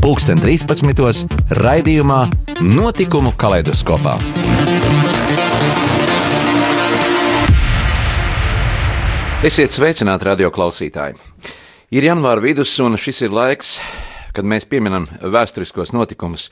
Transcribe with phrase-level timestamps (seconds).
[0.00, 1.28] pulksten 13.
[1.60, 2.22] raidījumā
[2.64, 4.14] Notikumu kaleidoskopā.
[9.44, 11.18] Esiet sveicināti radio klausītāji!
[11.92, 13.74] Ir janvāra vidus, un šis ir laiks,
[14.32, 16.48] kad mēs pieminam vēsturiskos notikumus.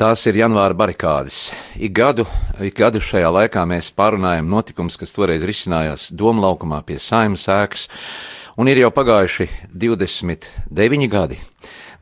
[0.00, 1.50] Tās ir janvāra barikādes.
[1.76, 2.24] Ik gadu,
[2.64, 7.90] ik gadu šajā laikā mēs pārunājam notikumus, kas toreiz risinājās Doma laukumā pie saimnes ēkas,
[8.56, 11.44] un ir jau pagājuši 29 gadi.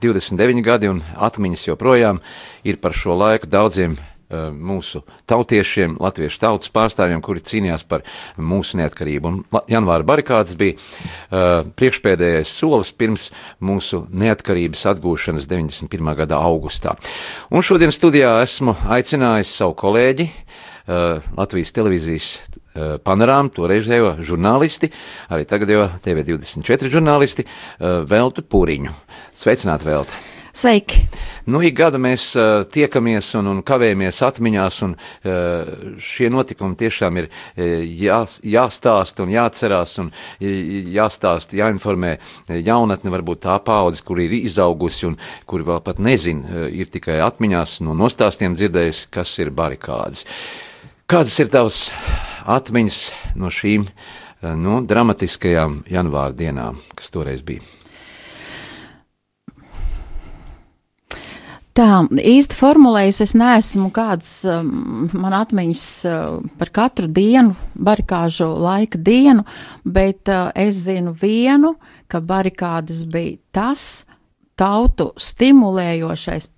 [0.03, 2.19] 29 gadi un atmiņas joprojām
[2.67, 8.03] ir par šo laiku daudziem uh, mūsu tautiešiem, latviešu tautas pārstāvjiem, kuri cīnījās par
[8.37, 9.31] mūsu neatkarību.
[9.31, 13.29] Un janvāra barikādas bija uh, priekšpēdējais solis pirms
[13.63, 16.15] mūsu neatkarības atgūšanas 91.
[16.25, 16.97] gada augustā.
[17.53, 22.35] Un šodien studijā esmu aicinājis savu kolēģi, uh, Latvijas televīzijas
[23.05, 24.93] panorāmu, toreizējo žurnālisti,
[25.33, 27.47] arī tagadējo TV24 žurnālisti,
[28.09, 28.95] Veltu Pūriņu.
[29.37, 30.23] Sveicināti, Velta!
[30.53, 31.07] Sveiki!
[31.49, 37.23] Nu, ik gadu mēs uh, tiekamies un, un kavējamies atmiņās, un uh, šie notikumi tiešām
[37.23, 42.13] ir uh, jā, jāstāsta un jāatcerās, un jāstāsta, jāinformē
[42.53, 45.17] jaunatne, varbūt tā paudze, kur ir izaugusi un
[45.49, 50.27] kuri vēl pat nezin, uh, ir tikai atmiņās no nostāstiem dzirdējusi, kas ir barikādas.
[51.09, 51.87] Kādas ir tavas
[52.47, 52.99] atmiņas
[53.39, 57.63] no šīm uh, nu, dramatiskajām janvāra dienām, kas toreiz bija?
[61.73, 69.01] Tā īsti formulējis, es neesmu kāds, um, man atmiņas uh, par katru dienu, barikāžu laika
[69.01, 69.47] dienu,
[69.89, 71.79] bet uh, es zinu vienu,
[72.13, 74.05] ka barikādas bija tas
[74.61, 76.51] tautu stimulējošais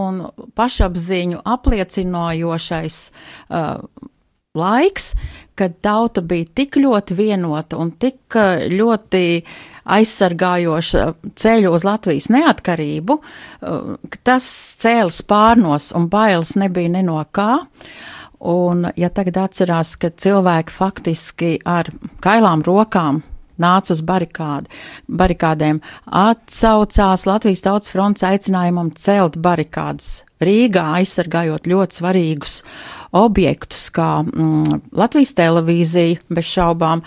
[0.00, 0.22] un
[0.56, 3.84] pašapziņu apliecinojošais uh,
[4.58, 5.12] laiks,
[5.58, 9.24] kad tauta bija tik ļoti vienota un tik uh, ļoti
[9.88, 11.06] aizsargājoša
[11.38, 13.96] ceļu uz Latvijas neatkarību, uh,
[14.26, 14.46] tas
[14.82, 17.64] cēlis pārnos un bailes nebija ne no kā.
[18.38, 21.88] Un, ja tagad atcerās, ka cilvēki faktiski ar
[22.22, 23.24] kailām rokām
[23.58, 24.70] nāca uz barikādi,
[25.10, 32.60] barikādēm, atsaucās Latvijas Tautas fronts aicinājumam celt barikādas Rīgā, aizsargājot ļoti svarīgus
[33.16, 37.02] objektus, kā mm, Latvijas televīzija, bez šaubām.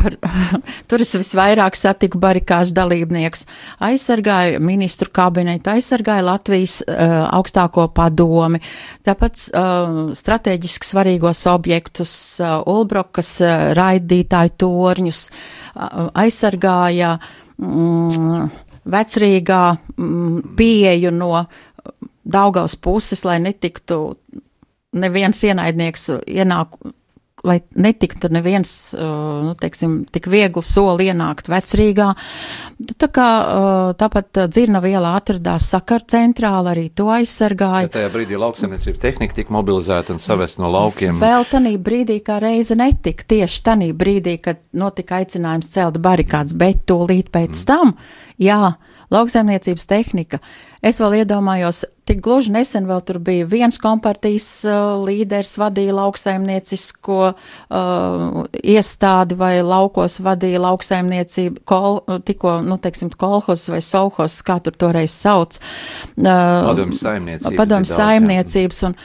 [0.00, 0.16] Par,
[0.88, 3.46] tur es visvairāk satiku barikāžu dalībnieks,
[3.86, 8.60] aizsargāju ministru kabinetu, aizsargāju Latvijas uh, augstāko padomi,
[9.06, 12.12] tāpat uh, strateģiski svarīgos objektus,
[12.42, 17.16] uh, Ulbrokas uh, raidītāju torņus, uh, aizsargāja
[17.56, 18.50] mm,
[18.92, 19.62] vecrīgā
[19.96, 21.46] mm, pieeju no
[22.26, 24.16] Daugaus puses, lai netiktu
[24.94, 26.78] neviens ienaidnieks ienāk,
[27.46, 32.08] lai netiktu neviens, uh, nu, teiksim, tik viegli soli ienākt vecrīgā.
[32.98, 33.26] Tā kā
[34.00, 37.86] tāpat dzirnava ielā atradās sakar centrāla, arī to aizsargāja.
[37.86, 41.20] Ja tajā brīdī lauksaimniecība tehnika tika mobilizēta un savest no laukiem.
[41.22, 46.84] Vēl tanī brīdī, kā reize netika, tieši tanī brīdī, kad notika aicinājums celt barikāds, bet
[46.90, 47.64] tūlīt pēc mm.
[47.68, 47.96] tam,
[48.42, 48.74] jā,
[49.10, 50.38] lauksaimniecības tehnika.
[50.84, 57.18] Es vēl iedomājos, tik gluži nesen vēl tur bija viens kompartijas uh, līderis vadīja lauksaimniecisko
[57.32, 64.76] uh, iestādi vai laukos vadīja lauksaimniecību, kol, tikko, nu, teiksim, kolhos vai sovhos, kā tur
[64.78, 65.58] toreiz sauc.
[66.20, 66.26] Uh,
[66.70, 67.58] padomju saimniecības.
[67.58, 68.96] Padomju saimniecības, un,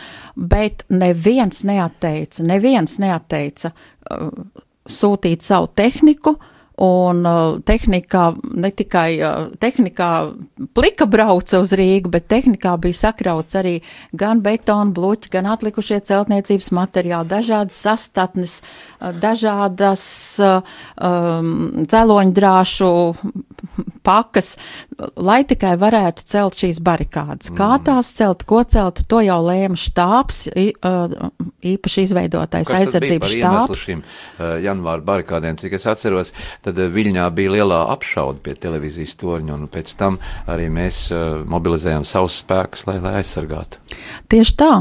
[0.51, 4.31] bet neviens neatteica, neviens neatteica uh,
[4.91, 6.50] sūtīt savu tehniku, uh,
[6.81, 10.09] Un uh, tehnikā, ne tikai uh, tehnikā
[10.74, 13.75] plika brauca uz Rīgu, bet tehnikā bija sakrauts arī
[14.18, 18.56] gan betona bloķi, gan atlikušie celtniecības materiāli, dažādas sastatnes,
[18.98, 20.06] uh, dažādas
[20.42, 21.54] um,
[21.86, 22.92] dzeloņdrāšu
[24.06, 24.56] pakas,
[25.16, 27.52] lai tikai varētu celt šīs barikādas.
[27.56, 27.84] Kā mm.
[27.88, 33.84] tās celt, ko celt, to jau lēma štābs, īpaši izveidotais aizsardzības štābs.
[33.86, 34.06] Šim,
[34.63, 36.34] janvāra barikādēm, cik es atceros,
[36.66, 40.22] tad Viļņā bija lielā apšaude pie televīzijas torņa, un pēc tam
[40.52, 41.07] arī mēs
[41.52, 43.81] mobilizējām savus spēkus, lai, lai aizsargātu.
[44.31, 44.74] Tieši tā.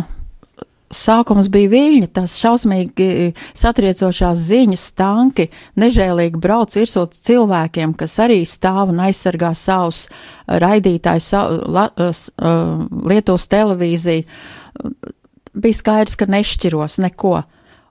[0.90, 5.46] Sākums bija viļņa, tās šausmīgi satriecošās ziņas, tanki,
[5.78, 10.08] nežēlīgi brauc virsot cilvēkiem, kas arī stāv un aizsargā savus
[10.50, 14.26] raidītājus, savu, la, uh, Lietuvas televīziju
[15.54, 17.38] bija skaidrs, ka nešķiros neko.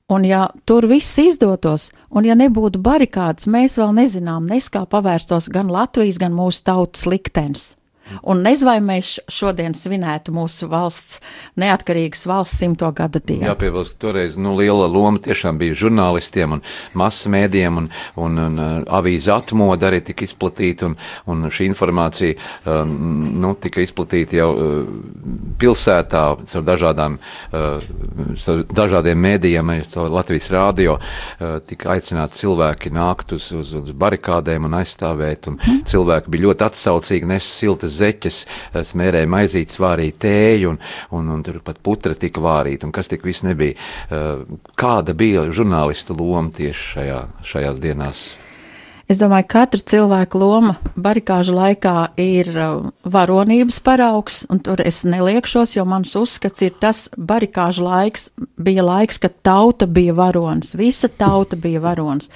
[0.09, 5.51] Un ja tur viss izdotos, un ja nebūtu barikādas, mēs vēl nezinām, nes kā pavērstos
[5.53, 7.75] gan Latvijas, gan mūsu tautas liktenis.
[8.23, 11.19] Un nezinu, vai mēs šodien svinētu mūsu valsts
[11.59, 13.47] neatkarīgas valsts simto gada dienu.
[13.47, 16.63] Jāpiebilst, ka toreiz nu, liela loma tiešām bija žurnālistiem un
[16.97, 17.89] masu mēdiem, un,
[18.19, 20.97] un, un uh, avīze atmoda arī tika izplatīta, un,
[21.29, 22.35] un šī informācija
[22.65, 22.95] um,
[23.41, 24.93] nu, tika izplatīta jau uh,
[25.59, 27.19] pilsētā ar dažādām,
[27.53, 29.73] uh, dažādiem mēdījiem,
[30.09, 35.83] Latvijas rādio, uh, tika aicināti cilvēki nākt uz, uz, uz barikādēm un aizstāvēt, un mm.
[35.89, 40.81] cilvēki bija ļoti atsaucīgi, nes siltas zeķes, eh, smērēja maizītes, vārīja tēju, un,
[41.19, 43.77] un, un tur pat putra tika vārīta, un kas tik viss nebija.
[44.09, 44.43] Eh,
[44.79, 47.23] kāda bija žurnālista loma tieši šajā,
[47.53, 48.29] šajās dienās?
[49.09, 55.01] Es domāju, ka katra cilvēka loma barikāžu laikā ir uh, varonības paraugs, un tur es
[55.01, 58.27] neliekšos, jo mans uzskats ir tas barikāžu laiks
[58.61, 62.29] bija laiks, kad tauta bija varonis, visa tauta bija varonis.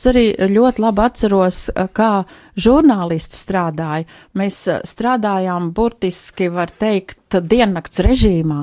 [0.00, 2.24] Es arī ļoti labi atceros, eh, kā
[2.56, 4.06] žurnālisti strādāja.
[4.32, 8.62] Mēs eh, strādājām burtiski, var teikt, diennakts režīmā.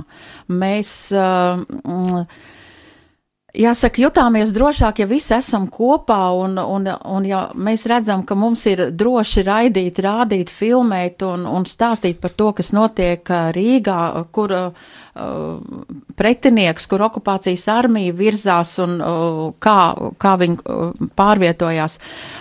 [0.50, 1.62] Mēs uh,
[3.58, 8.66] Jāsaka, jutāmies drošāk, ja visi esam kopā, un, un, un ja mēs redzam, ka mums
[8.70, 14.02] ir droši raidīt, rādīt, filmēt un, un stāstīt par to, kas notiek Rīgā,
[14.36, 14.54] kur
[16.18, 19.80] pretinieks, kur okupācijas armija virzās un uh, kā,
[20.22, 22.00] kā viņi uh, pārvietojās.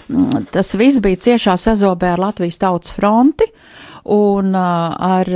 [0.08, 3.48] Mm, tas viss bija ciešā sazobē ar Latvijas tautas fronti.
[3.50, 3.75] Uh,
[4.12, 5.28] un ar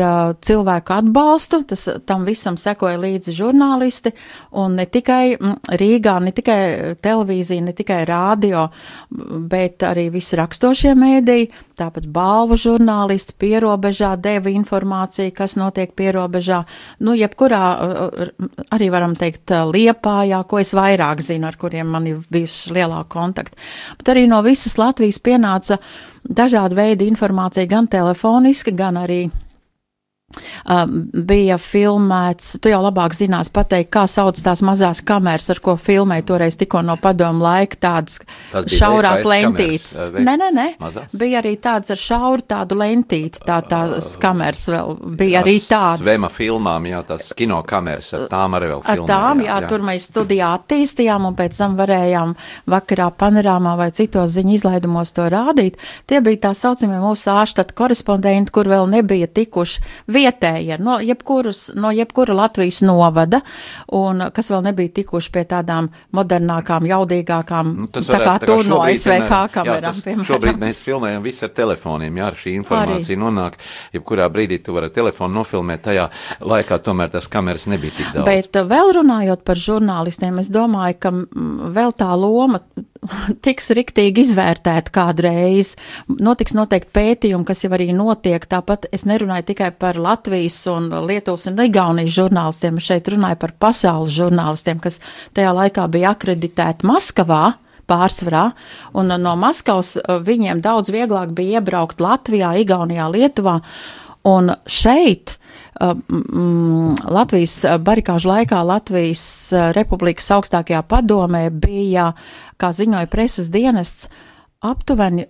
[0.43, 1.63] cilvēku atbalstu.
[1.71, 4.13] Tas, tam visam sekoja līdzi žurnālisti,
[4.61, 5.37] un ne tikai
[5.81, 6.61] Rīgā, ne tikai
[7.03, 8.69] televīzija, ne tikai rādio,
[9.51, 11.51] bet arī visi rakstošie mēdīji,
[11.81, 16.63] tāpat balvu žurnālisti pierobežā deva informāciju, kas notiek pierobežā.
[17.07, 17.65] Nu, jebkurā,
[18.71, 23.59] arī varam teikt, liepājā, ko es vairāk zinu, ar kuriem man ir bijuši lielāka kontakta.
[23.99, 29.29] Bet arī no visas Latvijas pienāca uh, dažāda veida informācija, gan telefoniski, gan arī
[30.31, 36.27] bija filmēts, tu jau labāk zinās pateikt, kā sauc tās mazās kameras, ar ko filmēja
[36.29, 38.21] toreiz tikko no padomu laika, tādas
[38.71, 39.97] šaurās lentītes.
[39.99, 41.17] Uh, nē, nē, nē, mazās?
[41.19, 46.05] bija arī tāds ar šauru tādu lentīti, tā tās uh, kameras vēl bija arī tāds.
[46.07, 49.03] Svema filmām, jā, tās kino kameras, ar tām arī vēl filmēja.
[49.03, 52.37] Ar tām, jā, jā, jā, tur mēs studijā attīstījām un pēc tam varējām
[52.71, 55.81] vakarā panorāmā vai citos ziņu izlaidumos to rādīt.
[56.07, 59.83] Tie bija tā saucamie mūsu ārštata korespondenti, kur vēl nebija tikuši
[60.21, 63.41] vietējie, no, jebkurus, no jebkura Latvijas novada,
[63.97, 69.41] un kas vēl nebija tikuši pie tādām modernākām, jaudīgākām, nu, tā kā tu no SVH
[69.55, 70.29] kamerām, piemēram.
[70.29, 73.21] Šobrīd mēs filmējam visu ar telefoniem, jā, šī informācija Arī.
[73.25, 73.59] nonāk,
[73.97, 76.09] jebkurā brīdī tu vari ar telefonu nofilmēt, tajā
[76.45, 78.29] laikā tomēr tās kameras nebija tik daudz.
[78.29, 81.15] Bet vēl runājot par žurnālistiem, es domāju, ka
[81.81, 82.63] vēl tā loma
[83.45, 85.75] tiks riktīgi izvērtēta kādreiz.
[86.21, 88.45] Notiks noteikti pētījumi, kas jau arī notiek.
[88.51, 94.13] Tāpat es nerunāju tikai par Latvijas un Lietuvas un Igaunijas žurnālistiem, šeit runāju par pasaules
[94.17, 95.01] žurnālistiem, kas
[95.37, 97.57] tajā laikā bija akreditēti Maskavā
[97.91, 98.51] pārsvarā,
[98.95, 103.57] un no Maskavas uh, viņiem daudz vieglāk bija iebraukt Latvijā, Igaunijā, Lietuvā,
[104.31, 105.50] un šeit mm,
[105.81, 109.23] Latvijas barikāžu laikā Latvijas
[109.55, 112.11] uh, Republikas augstākajā padomē bija,
[112.61, 114.11] kā ziņoja preses dienests,
[114.61, 115.25] aptuveni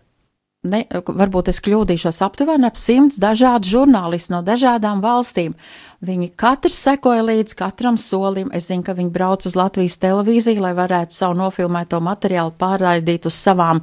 [0.66, 5.54] ne, varbūt es kļūdīšos, aptuveni ap simts dažādu žurnālistu no dažādām valstīm.
[6.00, 8.48] Viņi katrs sekoja līdz katram solim.
[8.56, 13.36] Es zinu, ka viņi brauc uz Latvijas televīziju, lai varētu savu nofilmēto materiālu pārraidīt uz
[13.36, 13.82] savām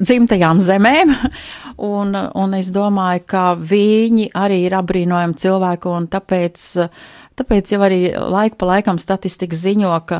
[0.00, 1.12] dzimtajām zemēm.
[1.92, 6.68] un, un es domāju, ka viņi arī ir apbrīnojami cilvēki, un tāpēc
[7.40, 10.18] Tāpēc jau arī laika pa laikam statistika ziņo, ka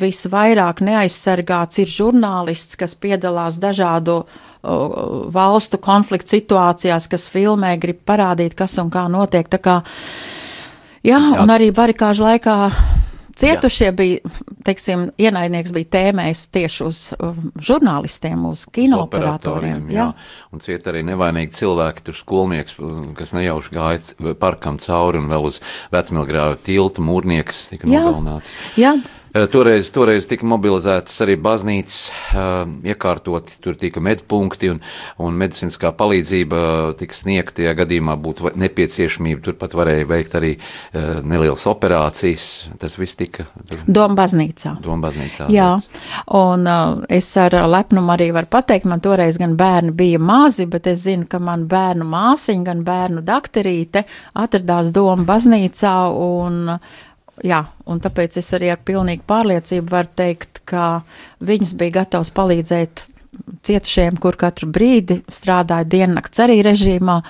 [0.00, 4.22] visvairāk neaizsargāts ir žurnālists, kas piedalās dažādu
[5.34, 9.50] valstu konfliktu situācijās, kas filmē, grib parādīt, kas un kā notiek.
[9.52, 10.43] Tā kā, jā,
[11.04, 11.20] jā.
[11.42, 12.58] un arī barikāžu laikā
[13.34, 13.94] Cietušie jā.
[13.98, 14.32] bija,
[14.66, 19.88] teiksim, ienaidnieks bija tēmējis tieši uz uh, žurnālistiem, uz kinooperatoriem.
[19.90, 20.04] Jā.
[20.12, 22.78] jā, un ciet arī nevainīgi cilvēki, tur skolnieks,
[23.18, 25.58] kas nejauši gāja parkam cauri un vēl uz
[25.94, 28.54] vecmilgrāvu tiltu mūrnieks tika nogalināts.
[28.78, 28.94] Jā,
[29.50, 32.00] toreiz, toreiz tika mobilizētas arī baznīcas,
[32.34, 34.80] uh, iekārtoti, tur tika medpunkti un,
[35.22, 36.60] un medicīniskā palīdzība
[37.00, 39.42] tika sniegta, ja gadījumā būtu nepieciešamība.
[39.44, 40.52] Turpat varēja veikt arī
[41.26, 42.46] nelielas operācijas.
[42.80, 43.46] Tas viss tika.
[43.86, 44.76] Doma baznīcā.
[44.84, 45.48] Doma baznīcā.
[45.52, 45.70] Jā,
[46.38, 46.68] un
[47.12, 51.28] es ar lepnumu arī varu pateikt, man toreiz gan bērni bija mazi, bet es zinu,
[51.30, 54.04] ka man bērnu māsiņa, gan bērnu dakterīte
[54.44, 56.78] atradās Doma baznīcā un
[57.42, 61.02] jā, un tāpēc es arī ar pilnīgu pārliecību varu teikt, ka
[61.44, 63.06] viņas bija gatavas palīdzēt
[63.66, 67.20] cietušiem, kur katru brīdi strādāja diennakts arī režīmā.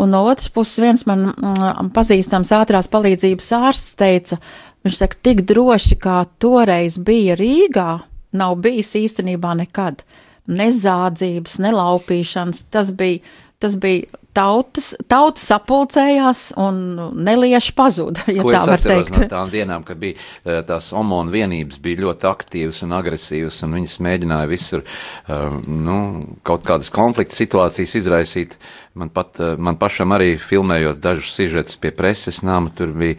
[0.00, 4.40] Un no otras puses, viens man mm, pazīstams ātrās palīdzības ārsts teica,
[4.84, 7.88] viņš saka, tik droši kā toreiz bija Rīgā,
[8.34, 10.02] nav bijis īstenībā nekad.
[10.50, 13.22] Ne zādzības, ne laupīšanas, tas bija,
[13.62, 16.80] tas bija tautas, tautas sapulcējās un
[17.26, 19.18] nelieši pazuda, ja Ko tā var teikt.
[19.18, 23.78] No tām dienām, kad bija eh, tās omona vienības, bija ļoti aktīvas un agresīvas, un
[23.78, 25.98] viņas mēģināja visur um, nu,
[26.46, 28.58] kaut kādas konflikta situācijas izraisīt.
[28.94, 33.16] Man, pat, eh, man pašam arī filmējot dažus sižetus pie preses nama, tur bija,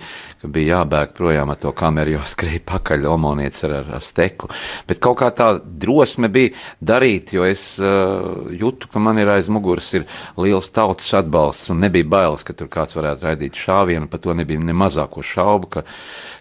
[0.48, 4.48] bija jābēg projām ar to kameru, jo skrēja pakaļ omonietis ar, ar, ar steku.
[4.88, 9.52] Bet kaut kā tā drosme bija darīt, jo es uh, jūtu, ka man ir aiz
[9.52, 10.08] muguras ir
[10.40, 14.64] liels tautas atbalsts un nebija bailes, ka tur kāds varētu raidīt šāvienu, par to nebija
[14.64, 15.84] ne mazāko šaubu, ka,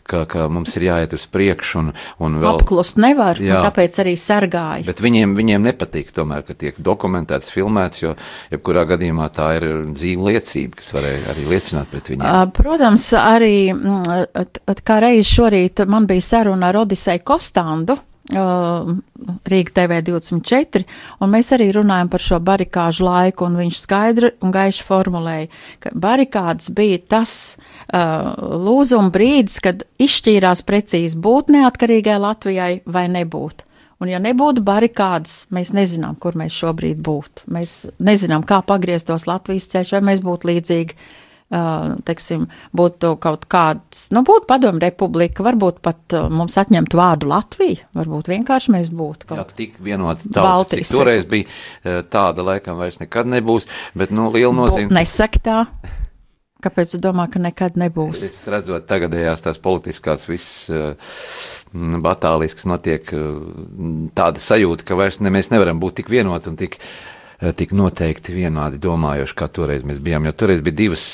[0.09, 1.91] ka, ka mums ir jāiet uz priekšu un,
[2.23, 2.61] un vēl.
[2.61, 4.87] Apklust nevar, jā, tāpēc arī sargāja.
[4.87, 8.15] Bet viņiem, viņiem nepatīk tomēr, ka tiek dokumentēts, filmēts, jo
[8.53, 12.55] jebkurā gadījumā tā ir dzīva liecība, kas varēja arī liecināt pret viņiem.
[12.57, 17.99] Protams, arī mm, kā reiz šorīt man bija saruna ar Odiseju Kostandu.
[18.33, 18.95] Uh,
[19.45, 20.87] Rīga TV 24,
[21.21, 25.51] un mēs arī runājam par šo barikāžu laiku, un viņš skaidri un gaiši formulēja,
[25.85, 28.33] ka barikādas bija tas uh,
[28.65, 33.67] lūzuma brīdis, kad izšķīrās precīzi būt neatkarīgai Latvijai vai nebūt.
[34.01, 37.45] Un ja nebūtu barikādas, mēs nezinām, kur mēs šobrīd būtu.
[37.53, 42.47] Mēs nezinām, kā pagrieztos Latvijas ceļš, vai mēs būtu līdzīgi, uh, teiksim,
[42.77, 48.75] būtu kaut kāds, nu, būtu padomu republika, varbūt pat mums atņemt vārdu Latvija, varbūt vienkārši
[48.75, 49.59] mēs būtu kaut kā.
[49.61, 54.93] tik vienot tauta, cik toreiz bija tāda, laikam vairs nekad nebūs, bet, nu, liela nozīme.
[54.95, 55.61] Nesaka tā.
[56.65, 58.23] Kāpēc tu domā, ka nekad nebūs?
[58.25, 61.19] Es redzot tagadējās tās politiskās visas uh,
[62.01, 63.11] batālijas, kas notiek,
[64.17, 67.15] tāda sajūta, ka vairs ne, mēs nevaram būt tik vienoti un tik, uh,
[67.53, 71.07] tik noteikti vienādi domājoši, kā toreiz mēs bijām, jo toreiz bija divas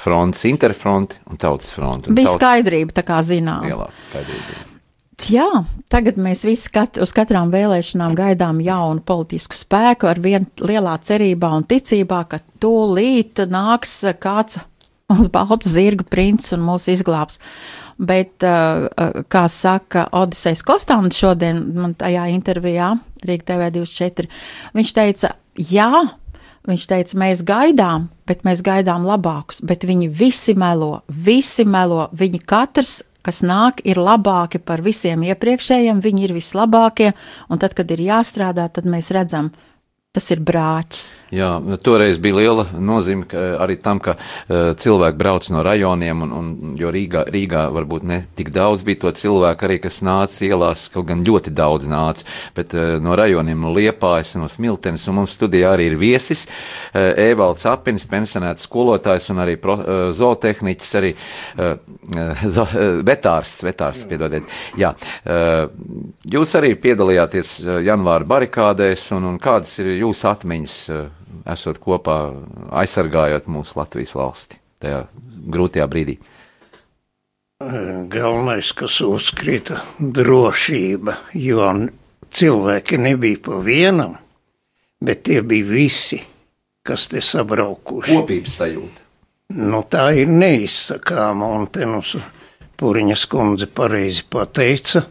[0.00, 2.12] frontes, interfronti un tautas fronti.
[2.12, 2.40] Bija tautas...
[2.40, 3.64] skaidrība, tā kā zinām.
[3.68, 4.66] Lielāka skaidrība.
[5.28, 5.48] Jā,
[5.92, 11.50] tagad mēs visi kat, uz katrām vēlēšanām gaidām jaunu politisku spēku ar vien lielā cerībā
[11.58, 14.62] un ticībā, ka tūlīt nāks kāds
[15.12, 17.40] uz balta zirga princis un mūs izglābs.
[18.00, 18.86] Bet, uh,
[19.28, 22.94] kā saka Odisejas Kostāns šodien man tajā intervijā
[23.28, 24.30] Rīga TV 24,
[24.78, 25.90] viņš teica, jā,
[26.68, 32.42] viņš teica, mēs gaidām, bet mēs gaidām labākus, bet viņi visi melo, visi melo, viņi
[32.46, 37.10] katrs kas nāk, ir labāki par visiem iepriekšējiem, viņi ir vislabākie,
[37.52, 39.50] un tad, kad ir jāstrādā, tad mēs redzam,
[40.10, 41.02] Tas ir brāķis.
[41.30, 41.48] Jā,
[41.86, 46.48] toreiz bija liela nozīme ka arī tam, ka uh, cilvēki brauc no rajoniem, un, un,
[46.74, 51.06] jo Rīgā, Rīgā varbūt ne tik daudz bija to cilvēku arī, kas nāca ielās, kaut
[51.12, 52.26] gan ļoti daudz nāca,
[52.56, 57.12] bet uh, no rajoniem, no Liepājas, no Smiltenes, un mums studijā arī ir viesis, uh,
[57.28, 61.76] Ēvalds Apinis, pensionēts skolotājs un arī pro, uh, zootehniķis, arī uh,
[62.56, 64.58] zo, uh, vetārsts, vetārsts, piedodiet.
[64.82, 65.70] Jā, uh,
[66.34, 71.08] jūs arī piedalījāties janvāra barikādēs, un, un kādas ir jūsu atmiņas, eh,
[71.52, 72.18] esot kopā,
[72.82, 75.04] aizsargājot mūsu Latvijas valsti tajā
[75.52, 76.18] grūtajā brīdī?
[77.60, 81.66] Galvenais, kas uzkrita, drošība, jo
[82.32, 84.16] cilvēki nebija pa vienam,
[85.04, 86.22] bet tie bija visi,
[86.82, 88.16] kas te sabraukuši.
[88.16, 89.06] Kopības sajūta.
[89.60, 92.14] Nu, tā ir neizsakāma, un te mums
[92.80, 95.02] Puriņas kundze pareizi pateica,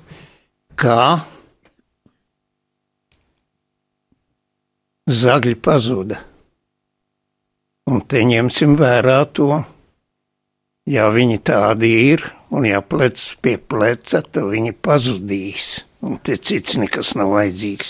[0.74, 1.20] kā
[5.10, 6.20] zagļi pazuda.
[7.90, 9.64] Un te ņemsim vērā to,
[10.86, 12.22] ja viņi tādi ir,
[12.54, 17.90] un ja plec pie pleca, tad viņi pazudīs, un te cits nekas nav vajadzīgs.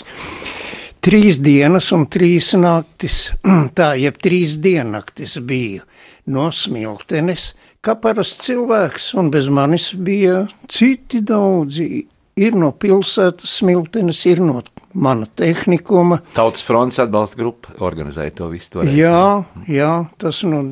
[1.04, 3.30] Trīs dienas un trīs naktis,
[3.76, 5.84] tā jeb trīs diennaktis bija
[6.24, 7.50] no smiltenes,
[7.84, 12.06] kā parasts cilvēks, un bez manis bija citi daudzi
[12.40, 14.62] ir no pilsētas smiltenes, ir no
[14.94, 16.20] mana tehnikuma.
[16.34, 18.74] Tautas fronts atbalsta grupa organizēja to visu.
[18.76, 20.62] Toreiz, jā, jā, tas no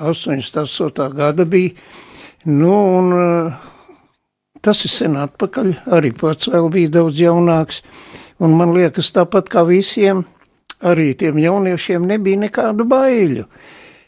[0.00, 1.08] 88.
[1.16, 1.74] gada bija.
[2.46, 3.52] Nu, un, eh,
[4.62, 7.82] tas ir sen atpakaļ, arī pats vēl bija daudz jaunāks.
[8.38, 10.24] Un man liekas, tāpat kā visiem,
[10.84, 13.46] arī tiem jauniešiem nebija nekādu baiļu.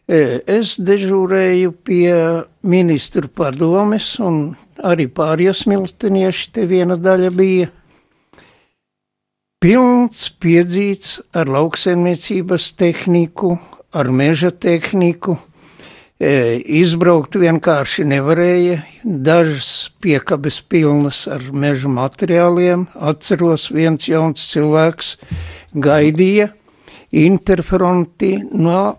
[0.08, 2.12] E, es dežūrēju pie
[2.62, 7.68] ministru padomes un arī pārējie smiltenieši, te viena daļa bija
[9.62, 13.56] pilns piedzīts ar lauksaimniecības tehniku,
[13.92, 15.38] ar meža tehniku,
[16.18, 18.80] E, izbraukt vienkārši nevarēja.
[19.04, 22.88] Dažas piekabes pilnas ar meža materiāliem.
[22.98, 25.12] Atceros, viens jauns cilvēks
[25.78, 26.48] gaidīja
[27.14, 28.98] interfronti no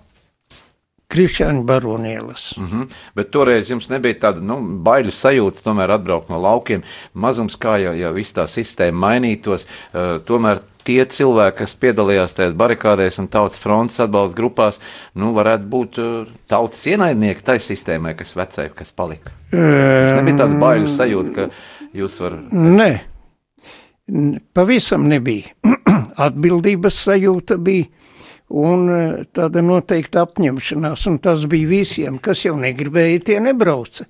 [1.10, 2.54] Krišāņa baronielas.
[2.58, 2.90] Mm -hmm.
[3.16, 6.84] Bet toreiz jums nebija tāda nu, baiļu sajūta, tomēr atbraukt no laukiem.
[7.14, 12.54] Mazums kā jau, jau viss tā sistēma mainītos, uh, tomēr tie cilvēki, kas piedalījās tajās
[12.54, 14.80] barikādēs un tautas frontes atbalsta grupās,
[15.16, 19.32] nu, varētu būt uh, tautas ienaidnieki tai sistēmai, kas vecēja, kas palika.
[19.52, 21.50] Jums nebija tāda baiļu sajūta, ka
[21.94, 22.54] jūs varat.
[22.54, 23.00] Nē,
[24.54, 25.50] pavisam nebija.
[26.28, 27.90] Atbildības sajūta bija
[28.50, 29.00] un e,
[29.36, 34.08] tāda noteikta apņemšanās, un tas bija visiem, kas jau negribēja, tie nebrauca.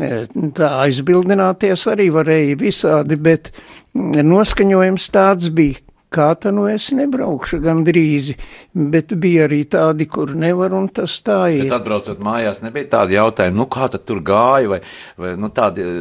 [0.00, 3.52] E, tā aizbildināties arī varēja visādi, bet
[3.94, 8.32] noskaņojums tāds bija, kā tā nu es nebraukšu gandrīz,
[8.72, 11.66] bet bija arī tādi, kur nevar, un tas tā ir.
[11.66, 14.82] Bet atbraucot mājās, nebija tādi jautājumi, nu kā tad tur gāja, vai,
[15.20, 15.94] vai nu tādi e,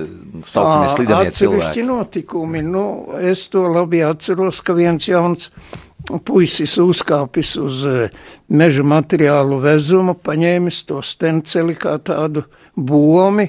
[0.47, 1.87] saucamie slidamie cilvēki?
[1.87, 2.85] notikumi, nu
[3.19, 5.49] es to labi atceros, ka viens jauns
[6.19, 8.09] puisis uzkāpis uz e,
[8.51, 12.43] meža materiālu vezumu, paņēmis to stenceli kā tādu
[12.75, 13.47] bomi,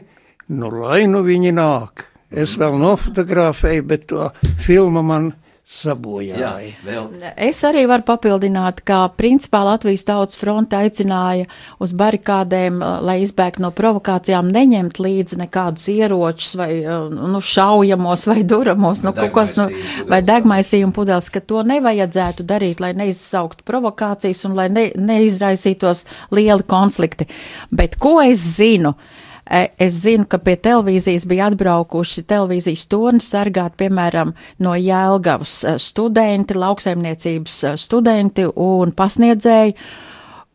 [0.52, 2.06] nu lai nu viņi nāk.
[2.32, 4.30] Es vēl nofotografēju, bet to
[4.64, 5.32] filmu man
[5.72, 6.50] sabojāja.
[6.84, 11.46] Jā, es arī varu papildināt, ka principā Latvijas tautas fronte aicināja
[11.82, 19.04] uz barikādēm, lai izbēgtu no provokācijām, neņemt līdzi nekādus ieročus vai nu, šaujamos vai duramos,
[19.06, 19.68] nu, kaut kas, nu,
[20.10, 26.04] vai degmaisījumu pudeles, ka to nevajadzētu darīt, lai neizsauktu provokācijas un lai ne, neizraisītos
[26.34, 27.30] lieli konflikti.
[27.72, 28.92] Bet ko es zinu?
[28.92, 35.74] Uh, es zinu, ka pie televīzijas bija atbraukuši televīzijas torni sargāt, piemēram, no Jēlgavas e,
[35.82, 39.76] studenti, lauksaimniecības e, studenti un pasniedzēji.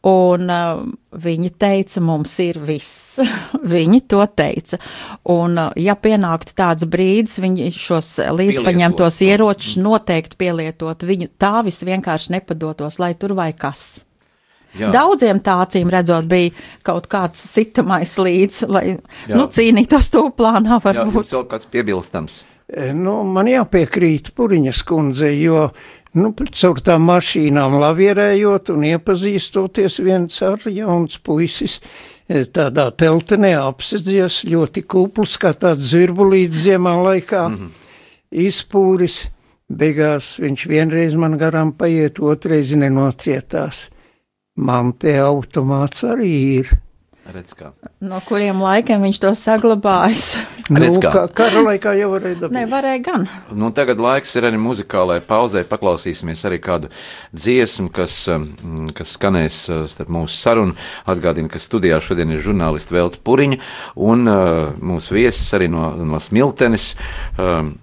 [0.08, 0.84] Un uh,
[1.20, 3.18] viņi teica, mums ir viss.
[3.74, 4.78] viņi to teica.
[5.34, 11.04] Un, uh, ja pienāktu tāds brīdis, viņi šos līdzpaņemtos ieročus noteikti pielietot.
[11.04, 14.07] Viņu tā vis vienkārši nepadotos, lai tur vai kas.
[14.78, 14.92] Jā.
[14.94, 16.52] Daudziem tā acīm redzot, bija
[16.86, 19.36] kaut kāds sitamais līdz, lai Jā.
[19.36, 20.82] nu, cīnītos to plānā.
[20.84, 21.32] Varbūt.
[21.32, 22.42] Jā, vēl kāds piebilstams.
[22.68, 25.70] E, nu, man jāpiekrīt Puriņas kundze, jo
[26.20, 31.80] nu, caur tām mašīnām lavierējot un iepazīstoties viens ar jauns puisis,
[32.28, 37.72] e, tādā teltenē apsedzies ļoti kupls, kā tāds zirbulīts ziemā laikā, mm -hmm.
[38.48, 39.22] izpūris,
[39.68, 43.88] beigās viņš vienreiz man garām paiet, otreiz nenocietās.
[44.58, 46.72] Man te automāts arī ir.
[48.04, 50.28] No kuriem laikiem viņš to saglabājis?
[50.72, 52.56] nu, kā kara laikā jau varēja dabūt.
[52.56, 53.26] Nē, varēja gan.
[53.56, 55.64] Nu, tagad laiks ir arī muzikālai pauzē.
[55.68, 56.92] Paklausīsimies arī kādu
[57.36, 58.48] dziesmu, kas, um,
[58.96, 60.78] kas skanēs uh, starp mūsu sarunu.
[61.10, 63.60] Atgādinu, ka studijā šodien ir žurnālisti Velta Puriņa
[64.08, 66.94] un uh, mūsu viesis arī no, no Smiltenes.
[67.38, 67.74] Um,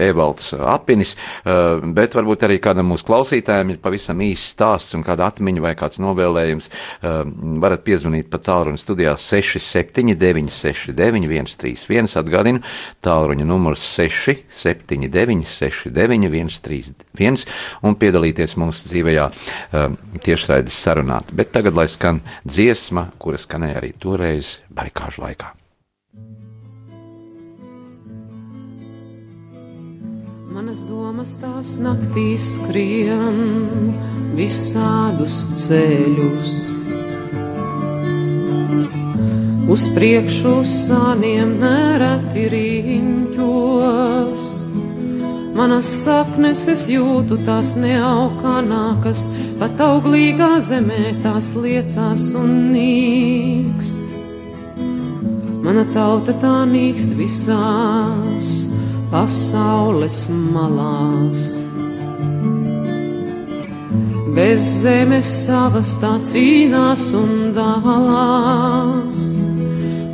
[0.00, 5.30] Evalds Apinis, uh, bet varbūt arī kādam mūsu klausītājiem ir pavisam īsts stāsts un kāda
[5.30, 6.70] atmiņa vai kāds novēlējums.
[7.00, 7.22] Uh,
[7.64, 12.62] varat piezvanīt pa tālruni studijā 679 69 131, atgādinu,
[13.04, 17.46] tālruņa numurs 679 69 131
[17.82, 21.22] un piedalīties mūsu dzīvajā um, tiešraides sarunā.
[21.32, 25.54] Bet tagad lai skan dziesma, kura skanēja arī toreiz barikāžu laikā.
[30.54, 33.90] Manas domas tās naktīs skrien
[34.38, 36.73] visādus ceļus
[39.74, 44.44] uz priekšu sāniem nereti riņķos.
[45.58, 49.24] Manas saknes es jūtu, tās neaukā nākas,
[49.58, 54.14] pat auglīgā zemē tās liecās un nīkst.
[55.66, 58.54] Mana tauta tā nīkst visās
[59.10, 60.22] pasaules
[60.54, 61.44] malās.
[64.38, 69.33] Bez zemes savas tā cīnās un dalās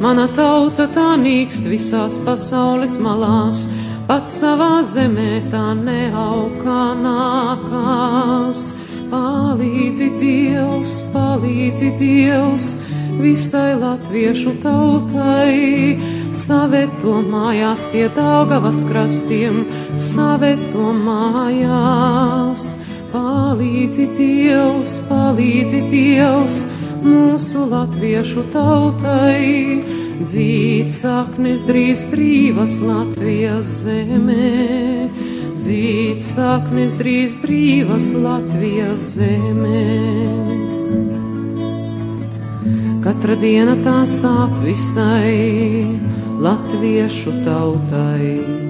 [0.01, 3.67] Mana tauta tā nīkst visās pasaules malās,
[4.09, 8.63] pat savā zemē tā neaugā nākās.
[9.11, 12.71] Palīdzi Dievs, palīdzi Dievs
[13.21, 16.01] visai latviešu tautai,
[16.33, 19.67] saveto mājās pie Daugavas krastiem,
[20.01, 22.71] saveto mājās.
[23.13, 26.63] Palīdzi Dievs, palīdzi Dievs,
[27.05, 29.81] mūsu latviešu tautai,
[30.21, 35.09] dzīt saknes drīz brīvas Latvijas zemē,
[35.57, 39.85] dzīt saknes drīz brīvas Latvijas zemē.
[43.01, 45.89] Katra diena tā sāp visai
[46.41, 48.61] latviešu tautai.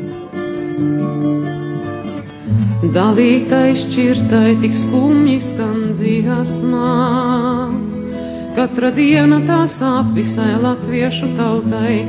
[2.95, 7.90] Dalītai šķirtai tik skumji skan dziesmā.
[8.51, 12.01] Katra diena tā sāp visai latviešu tautai,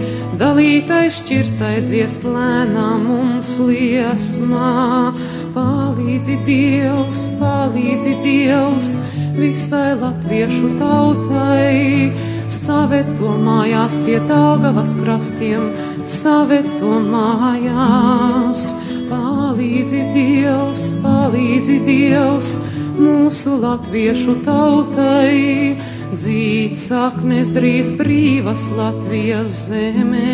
[0.41, 5.13] dalītai šķirtai dziest lēnām mums liesmā.
[5.53, 8.95] Palīdzi Dievs, palīdzi Dievs,
[9.37, 12.09] visai latviešu tautai.
[12.51, 15.69] Saveto mājās pie Daugavas krastiem,
[16.03, 18.65] saveto mājās.
[19.11, 22.55] Palīdzi Dievs, palīdzi Dievs,
[22.97, 25.90] mūsu latviešu tautai.
[26.11, 30.33] Dzīt saknes drīz brīvas Latvijas zemē,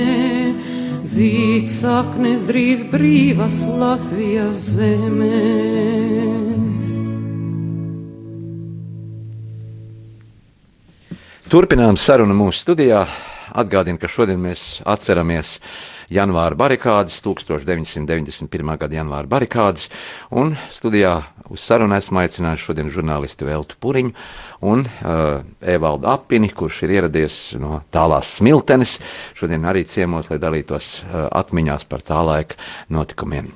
[1.06, 5.44] dzīt saknes drīz brīvas Latvijas zemē.
[11.48, 13.06] Turpinām sarunu mūsu studijā.
[13.58, 15.60] Atgādinu, ka šodien mēs atceramies
[16.13, 18.78] janvāra barikādas, 1991.
[18.80, 19.89] gada janvāra barikādas,
[20.32, 21.20] un studijā
[21.52, 24.13] uz sarunu esmu aicinājis šodien žurnālisti Veltu Puriņu
[24.67, 28.98] un uh, Evaldu Apini, kurš ir ieradies no tālās smiltenes,
[29.38, 32.60] šodien arī ciemos, lai dalītos uh, atmiņās par tā laika
[32.93, 33.52] notikumiem.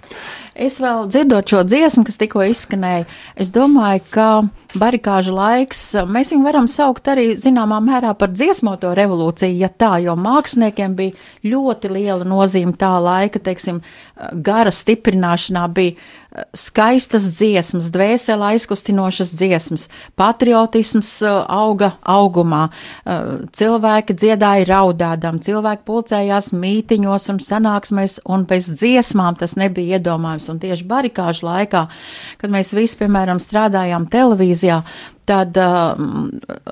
[0.51, 3.07] Es vēl dzirdot šo dziesmu, kas tikko izskanēja,
[3.39, 4.27] es domāju, ka
[4.79, 10.15] barikāžu laiks, mēs viņu varam saukt arī zināmā mērā par dziesmoto revolūciju, ja tā, jo
[10.19, 13.81] māksliniekiem bija ļoti liela nozīme tā laika, teiksim,
[14.31, 19.87] gara stiprināšanā bija eh, skaistas dziesmas, dvēseli aizkustinošas dziesmas,
[20.19, 28.69] patriotisms eh, auga augumā, eh, cilvēki dziedāja raudādam, cilvēki pulcējās mītiņos un sanāksmēs, un bez
[28.71, 31.85] dziesmām tas nebija iedomājams, un tieši barikāžu laikā,
[32.41, 34.60] kad mēs visi, piemēram, strādājām televīzijā,
[35.29, 35.57] tad,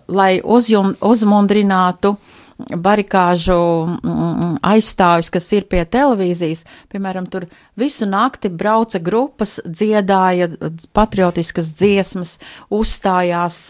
[0.08, 2.15] lai uzjum, uzmundrinātu,
[2.60, 3.56] barikāžu
[3.88, 7.45] mm, aizstāvis, kas ir pie televīzijas, piemēram, tur
[7.80, 10.49] visu nakti brauca grupas, dziedāja
[10.95, 12.36] patriotiskas dziesmas,
[12.75, 13.62] uzstājās,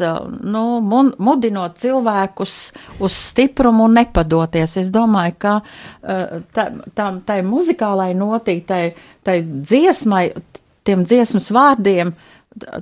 [0.42, 0.64] nu,
[1.22, 2.56] mudinot cilvēkus
[2.98, 4.80] uz stiprumu un nepadoties.
[4.82, 5.56] Es domāju, ka
[6.58, 8.84] tā, tā, tai muzikālai notītai,
[9.22, 10.32] tai dziesmai,
[10.88, 12.29] tiem dziesmas vārdiem, uh,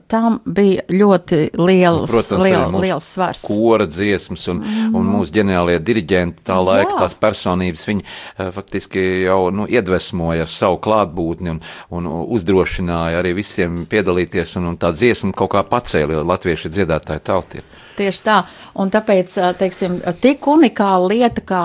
[0.08, 3.42] tam bija ļoti liels, nu, Protams, liel, liels svars.
[3.48, 4.94] Kora dziesmas un, mm.
[4.96, 7.00] un mūsu ģeniālie diriģenti tā laika, Jā.
[7.04, 11.60] tās personības, viņi uh, faktiski jau nu, iedvesmoja ar savu klātbūtni un,
[12.00, 17.26] un uzdrošināja arī visiem piedalīties, un, un tā dziesma kaut kā pacēla, jo latvieši dziedātāji
[17.28, 17.68] tauti ir.
[17.98, 18.38] Tieši tā,
[18.80, 21.64] un tāpēc, teiksim, tik unikāla lieta kā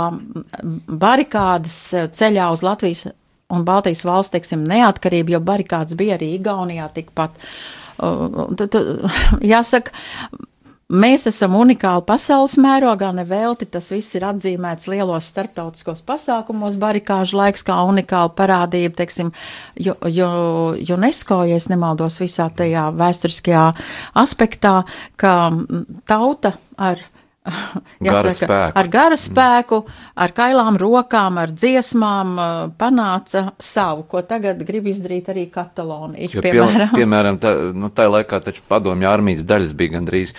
[0.88, 1.78] barikādas
[2.16, 3.04] ceļā uz Latvijas
[3.52, 7.36] un Baltijas valsts, teiksim, neatkarību, jo barikādas bija arī Igaunijā tikpat.
[7.36, 8.80] Uh, Tad,
[9.52, 9.94] jāsaka,
[10.92, 17.64] Mēs esam unikāli pasaules mērogā, nevelti tas viss ir atzīmēts lielos starptautiskos pasākumos, barikāžu laiks
[17.64, 19.30] kā unikāla parādība, teiksim,
[19.80, 20.28] jo, jo
[20.98, 23.64] UNESCO, ja es nemaldos visā tajā vēsturiskajā
[24.20, 24.74] aspektā,
[25.16, 25.32] ka
[26.12, 27.00] tauta ar
[27.42, 29.80] Jāsaka, gara ar gara spēku,
[30.14, 32.36] ar kailām rokām, ar dziesmām
[32.78, 36.30] panāca savu, ko tagad grib izdarīt arī Katalonija.
[36.38, 40.36] Piemēram, piemēram tā, nu, tā laikā taču padomju armijas daļas bija gandrīz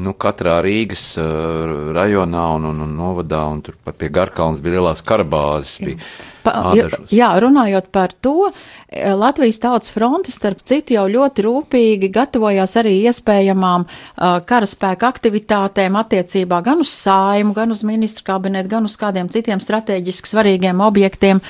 [0.00, 4.78] nu, katrā Rīgas uh, rajonā un, un, un novadā, un tur pat pie Garkalnas bija
[4.78, 5.76] lielās karabāzes.
[5.84, 6.00] Bija.
[6.48, 8.50] Pa, jā, runājot par to,
[8.88, 15.98] eh, Latvijas tautas fronte, starp citu, jau ļoti rūpīgi gatavojās arī iespējamām uh, karaspēka aktivitātēm
[16.00, 21.42] attiecībā gan uz saimu, gan uz ministru kabinetu, gan uz kādiem citiem strateģiski svarīgiem objektiem.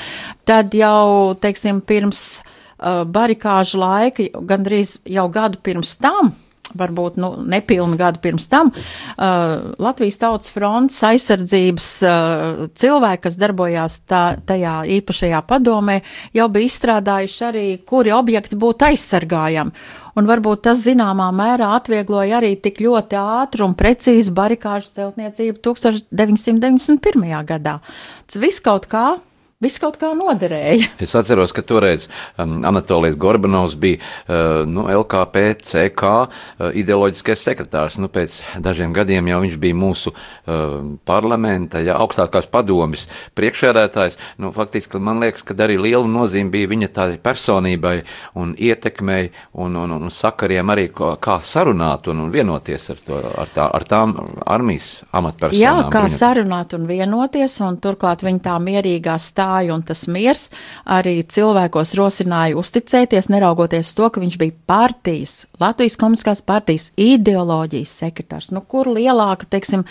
[0.48, 6.34] Tad jau, teiksim, pirms uh, barikāžu laika, gandrīz jau gadu pirms tam,
[6.76, 14.00] varbūt nu, nepilnu gadu pirms tam, uh, Latvijas Tautas fronts aizsardzības uh, cilvēki, kas darbojās
[14.08, 16.00] tā, tajā īpašajā padomē,
[16.36, 19.88] jau bija izstrādājuši arī, kuri objekti būtu aizsargājami.
[20.18, 27.28] Un varbūt tas zināmā mērā atviegloja arī tik ļoti ātru un precīzu barikāžu celtniecību 1991.
[27.46, 27.78] gadā.
[28.26, 29.20] Tas viss kaut kā
[29.58, 30.86] Viss kaut kā noderēja.
[31.02, 32.04] Es atceros, ka toreiz
[32.38, 37.96] um, Anatolijas Gorbanovs bija uh, nu, LKP, CK uh, ideoloģiskais sekretārs.
[37.98, 44.18] Nu, pēc dažiem gadiem jau viņš bija mūsu uh, parlamenta, ja, augstākās padomis priekšēdētājs.
[44.38, 47.96] Nu, faktiski man liekas, ka arī liela nozīme bija viņa tādai personībai
[48.38, 53.52] un ietekmei un, un, un sakariem arī, kā sarunāt un, un vienoties ar, to, ar,
[53.58, 54.14] tā, ar tām
[54.46, 55.64] armijas amatpersonām.
[55.66, 56.16] Jā, kā bruņot.
[56.20, 60.48] sarunāt un vienoties, un turklāt viņa tā mierīgā stāvā gāja, un tas miers
[60.88, 68.50] arī cilvēkos rosināja uzticēties, neraugoties to, ka viņš bija partijas, Latvijas komunistiskās partijas ideoloģijas sekretārs.
[68.54, 69.84] Nu, kur lielāka, teiksim,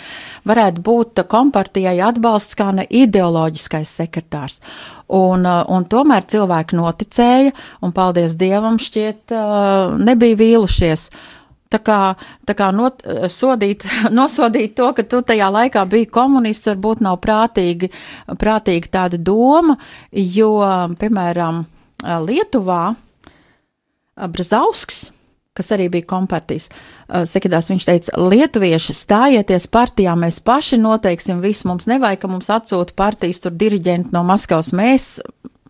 [0.48, 4.60] varētu būt kompartijai atbalsts kā ne ideoloģiskais sekretārs.
[5.08, 11.08] Un, uh, un tomēr cilvēki noticēja, un paldies Dievam, šķiet, uh, nebija vīlušies.
[11.68, 11.98] Tā kā,
[12.48, 13.84] tā kā not, sodīt,
[14.18, 17.90] nosodīt to, ka tu tajā laikā biji komunists, varbūt nav prātīgi,
[18.40, 19.76] prātīgi tāda doma,
[20.12, 20.54] jo,
[21.00, 21.66] piemēram,
[22.24, 22.94] Lietuvā
[24.18, 25.08] Brazausks,
[25.58, 26.68] kas arī bija kompartijas
[27.26, 32.94] sekretārs, viņš teica, lietuvieši stājieties partijā, mēs paši noteiksim visu, mums nevajag, ka mums atsūta
[32.98, 35.16] partijas tur diriģenti no Maskavas, mēs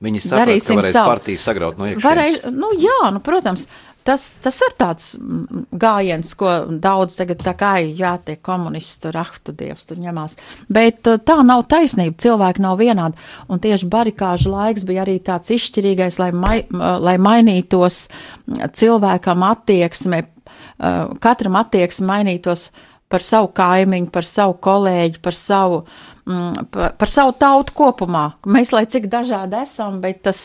[0.05, 1.13] Viņi saprot, darīsim ka varēs savu.
[1.13, 2.05] partiju sagraut no iekšienes.
[2.05, 3.65] Varēja, nu jā, nu, protams,
[4.09, 9.19] tas, tas ir tāds mm, gājiens, ko daudz tagad saka, ai, jā, tie komunisti tur,
[9.21, 10.39] ah, tu dievs, tur ņemās.
[10.73, 13.21] Bet uh, tā nav taisnība, cilvēki nav vienādi.
[13.53, 19.45] Un tieši barikāžu laiks bija arī tāds izšķirīgais, lai, mai, uh, lai mainītos mm, cilvēkam
[19.51, 22.71] attieksme, uh, katram attieksme mainītos
[23.13, 25.83] par savu kaimiņu, par savu kolēģi, par savu,
[26.29, 28.27] mm, par, par savu tautu kopumā.
[28.49, 30.41] Mēs, lai cik dažādi esam, bet tas,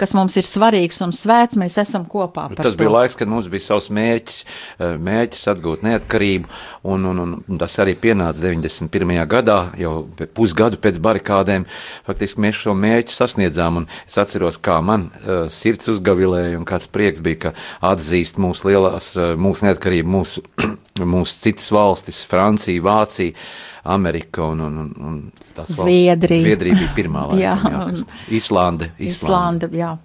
[0.00, 2.48] kas mums ir svarīgs un svēts, mēs esam kopā.
[2.48, 2.80] par Tas to.
[2.80, 4.38] bija laiks, kad mums bija savs mērķis,
[4.78, 6.50] eh, mērķis atgūt neatkarību,
[6.90, 9.20] un, un, un tas arī pienāca 91.
[9.30, 9.94] gadā, jau
[10.36, 11.66] pusgadu pēc barikādēm.
[12.08, 16.88] Faktiski mēs šo mērķi sasniedzām, un es atceros, kā man uh, sirds uzgavilēja, un kāds
[16.92, 17.54] prieks bija, ka
[17.92, 20.44] atzīst mūsu lielās, uh, mūsu neatkarību, mūsu,
[21.14, 23.36] mūsu citas valstis, Francija, Vācija.
[23.84, 26.42] Amerika un, un, un, un Zviedrija.
[26.44, 27.56] Zviedrija bija pirmā laikam, Jā.
[27.64, 27.82] jā,
[28.36, 28.90] Islande.
[28.98, 29.08] Islande.
[29.08, 29.96] Islanda, jā.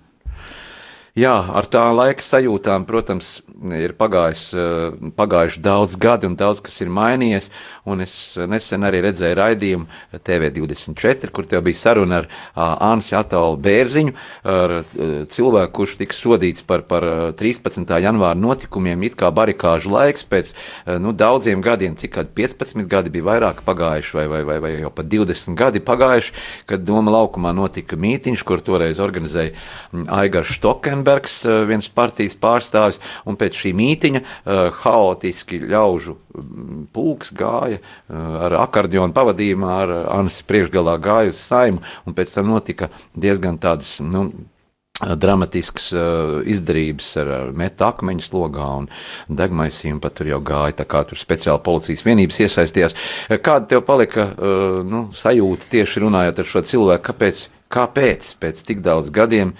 [1.15, 3.38] Jā, ar tā laika sajūtām, protams,
[3.71, 7.49] ir pagājis, eh, pagājuši daudz gadi un daudz kas ir mainījies.
[8.04, 12.28] Es nesen arī redzēju raidījumu TV24, kur tev bija saruna ar
[12.82, 14.84] Ansi Atalu Bērziņu, ar
[15.32, 17.88] cilvēku, kurš tika sodīts par, par eh, 13.
[18.04, 20.54] janvāra notikumiem, it kā barikāžu laiks pēc
[20.99, 24.91] nu, daudziem gadiem, cik kad 15 gadi bija vairāk pagājuši, vai, vai, vai, vai jau
[24.91, 26.34] pat 20 gadi pagājuši,
[26.65, 29.56] kad Doma laukumā notika mītiņš, kur toreiz organizēja
[30.12, 37.33] Aigars Štokenbergs, eh, viens partijas pārstāvis, un pēc šī mītiņa eh, haotiski ļaužu mm, pulks
[37.35, 37.85] gāja eh,
[38.47, 43.97] ar akordionu pavadījumā, ar Anas priekšgalā gāja uz saimu, un pēc tam notika diezgan tādas,
[44.03, 44.29] nu,
[45.03, 48.87] dramatisks uh, izdarības ar, metu akmeņu slogā un
[49.27, 52.95] degmaisījumu pat tur jau gāja, tā kā tur speciāli policijas vienības iesaistījās.
[53.43, 57.43] Kāda tev palika uh, nu, sajūta tieši runājot ar šo cilvēku, kāpēc,
[57.75, 59.55] kāpēc pēc tik daudz gadiem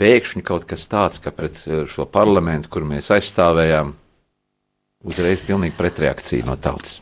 [0.00, 3.94] pēkšņi kaut kas tāds, ka pret uh, šo parlamentu, kur mēs aizstāvējām,
[5.08, 7.00] uzreiz pilnīgi pretreakcija no tautas?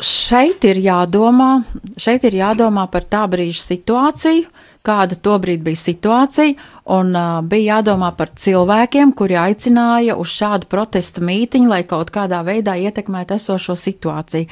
[0.00, 1.60] Šeit ir jādomā,
[2.00, 4.46] šeit ir jādomā par tā brīža situāciju,
[4.86, 6.54] kāda tobrīd bija situācija,
[6.96, 12.40] un uh, bija jādomā par cilvēkiem, kuri aicināja uz šādu protesta mītiņu, lai kaut kādā
[12.46, 14.48] veidā ietekmētu esošo situāciju.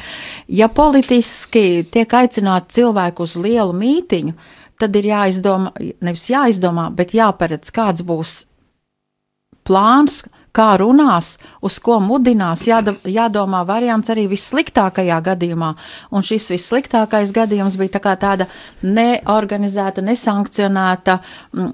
[0.53, 4.37] Ja politiski tiek aicināti cilvēki uz lielu mītiņu,
[4.79, 5.73] tad ir jāizdomā,
[6.05, 8.41] nevis jāizdomā, bet jāparedz, kāds būs
[9.69, 10.23] plāns,
[10.59, 15.73] kā runās, uz ko mudinās, jāda, jādomā variants arī vissliktākajā gadījumā.
[16.11, 18.49] Un šis vissliktākais gadījums bija tā kā tāda
[18.83, 21.73] neorganizēta, nesankcionēta mm,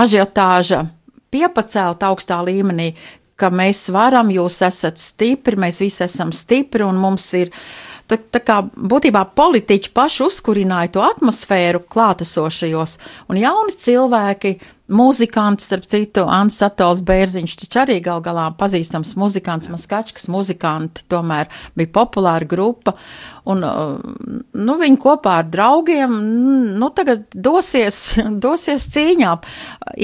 [0.00, 0.82] ažiotāža,
[1.30, 2.92] piepacelta augstā līmenī,
[3.38, 7.52] ka mēs varam, jūs esat stipri, mēs visi esam stipri un mums ir.
[8.08, 12.96] Tā, tā kā būtībā politiķi paši uzkurināja to atmosfēru klātesošajos,
[13.28, 14.54] un jauni cilvēki,
[14.88, 21.50] muzikanti, starp citu, Ants Satols Bērziņš, taču arī gal galā pazīstams muzikants, Maskačkas muzikanti, tomēr
[21.76, 22.94] bija populāra grupa,
[23.44, 26.16] un, uh, nu, viņi kopā ar draugiem,
[26.80, 28.16] nu, tagad dosies,
[28.46, 29.34] dosies cīņā,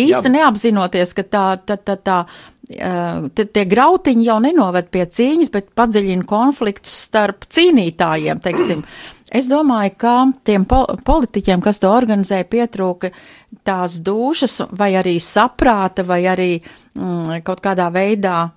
[0.04, 0.34] īsti Jā.
[0.36, 2.18] neapzinoties, ka tā, tā, tā, tā,
[2.64, 8.84] tie- grautiņi jau nenoved pie cīņas, bet padziļina konfliktus starp cīnītājiem, teiksim.
[9.34, 13.10] Es domāju, ka tiem po politiķiem, kas to organizēja, pietrūka
[13.64, 18.52] tās dušas, vai arī saprāta, vai arī mm, kaut kādā veidā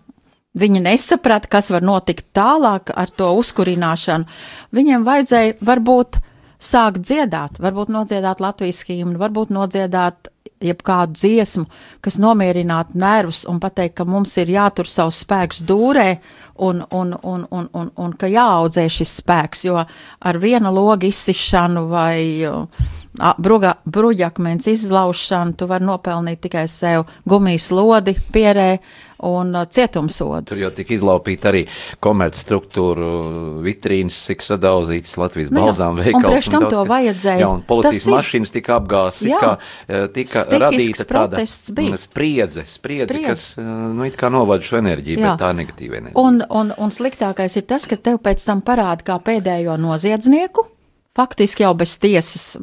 [0.58, 4.28] viņi nesaprata, kas var notikt tālāk ar to uzkurināšanu.
[4.74, 6.20] Viņiem vajadzēja varbūt
[6.58, 10.32] sākt dziedāt, varbūt nodziedāt Latvijas himnu, varbūt nodziedāt
[10.64, 11.66] jebkādu dziesmu,
[12.02, 16.10] kas nomierinātu nervus un pateikt, ka mums ir jātur savs spēks dūrē
[16.66, 21.86] un, un, un, un, un, un ka jāaudzē šis spēks, jo ar viena loga izsišanu
[21.92, 27.06] vai a, bruga, bruģakmens izlaušanu tu vari nopelnīt tikai sev.
[27.30, 28.78] Gumijas lodi pierē
[29.20, 30.52] un cietumsods.
[30.52, 31.64] Tur jau tika izlaupīta arī
[32.04, 36.26] komercstruktūru vitrīnas, cik sadauzītas Latvijas Nu balzām un veikals.
[36.28, 37.40] priekš kam to vajadzēja?
[37.42, 39.24] Jā, un policijas Tas ir- mašīnas tika apgāztas,
[40.14, 41.42] tika Stihisks radīta tāda
[41.74, 41.90] bija.
[41.92, 43.28] mm, spriedze, spriedze, Spriedze.
[43.28, 45.32] kas, nu, it kā novada šo enerģiju, Jā.
[45.38, 46.16] bet tā ir negatīva enerģija.
[46.24, 50.68] Un, un, un sliktākais ir tas, ka tev pēc tam parāda kā pēdējo noziedznieku.
[51.18, 52.58] Faktiski jau bez tiesas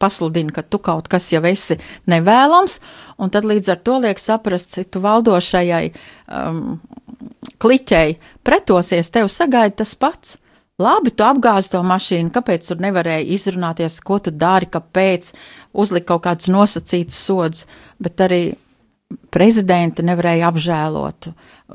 [0.00, 1.78] pasludina, ka tu kaut kas jau esi
[2.10, 2.78] nevēlams,
[3.20, 6.78] un tad līdz ar to liek saprast, cik tu valdošajai um,
[7.60, 10.38] kliķei pretosies, tev sagaida tas pats.
[10.80, 15.34] Labi, tu apgāzi to mašīnu, kāpēc tur nevarēja izrunāties, ko tu dari, kāpēc
[15.76, 17.66] uzlikt kaut kādus nosacītus sodus,
[18.00, 18.42] bet arī
[19.34, 21.30] prezidenti nevarēja apžēlot.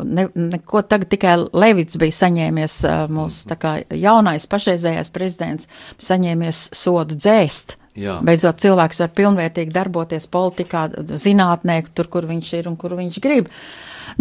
[0.07, 5.69] Ne, neko tagad tikai Levits bija saņēmies, ā, mūsu kā jaunais pašreizējais prezidents,
[6.01, 7.77] saņēmies sodu dzēst.
[7.95, 8.19] Jā.
[8.25, 13.51] Beidzot, cilvēks var pilnvērtīgi darboties politikā, zinātnē, tur, kur viņš ir un kur viņš grib.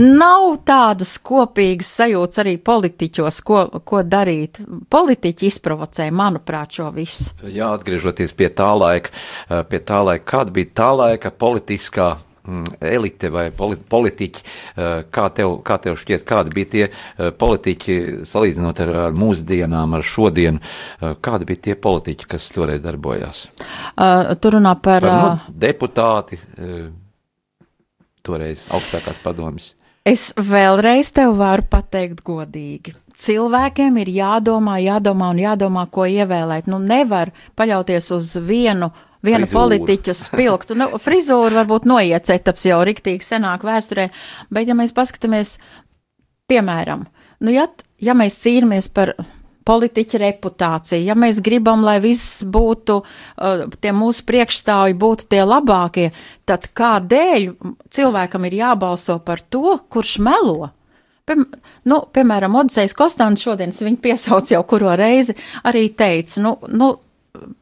[0.01, 4.63] Nav tādas kopīgas sajūtas arī politiķos, ko, ko darīt.
[4.91, 7.35] Politiķi izprovocē, manuprāt, šo visu.
[7.45, 9.13] Jā, atgriežoties pie tā laika,
[9.69, 12.15] pie tā laika, kāda bija tā laika politiskā
[12.81, 14.43] elite vai poli politiķi,
[14.77, 17.97] eh, kā tev, kā tev šķiet, kādi bija tie eh, politiķi,
[18.29, 23.47] salīdzinot ar, ar mūsdienām, ar šodienu, eh, kādi bija tie politiķi, kas toreiz darbojās?
[23.95, 25.01] Uh, tur runā par.
[25.05, 26.39] Par, Uh, nu, deputāti,
[28.25, 29.75] toreiz augstākās padomjas.
[30.05, 32.95] Es vēlreiz tev varu pateikt godīgi.
[33.15, 36.67] Cilvēkiem ir jādomā, jādomā un jādomā, ko ievēlēt.
[36.69, 38.91] Nu, nevar paļauties uz vienu,
[39.25, 39.61] vienu Frizūru.
[39.61, 40.77] politiķu spilgtu.
[40.79, 44.11] Nu, frizūra varbūt noiet etaps jau riktīgi senāk vēsturē,
[44.55, 45.57] bet ja mēs paskatāmies,
[46.51, 47.07] piemēram,
[47.41, 47.69] nu, ja,
[48.03, 49.15] ja mēs cīnāmies par
[49.65, 56.11] politiķa reputāciju, ja mēs gribam, lai viss būtu, uh, tie mūsu priekšstāvji būtu tie labākie,
[56.45, 57.49] tad kādēļ
[57.95, 60.71] cilvēkam ir jābalso par to, kurš melo?
[61.25, 61.47] Piem,
[61.89, 65.33] nu, piemēram, Odisejs Kostants šodien, viņu piesaucu jau kuro reizi,
[65.65, 66.91] arī teica, nu, nu,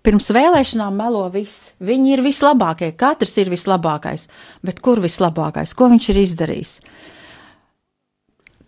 [0.04, 1.72] pirms vēlēšanām melo viss.
[1.82, 4.28] Viņi ir vislabākie, katrs ir vislabākais,
[4.64, 6.72] bet kur vislabākais, ko viņš ir izdarījis?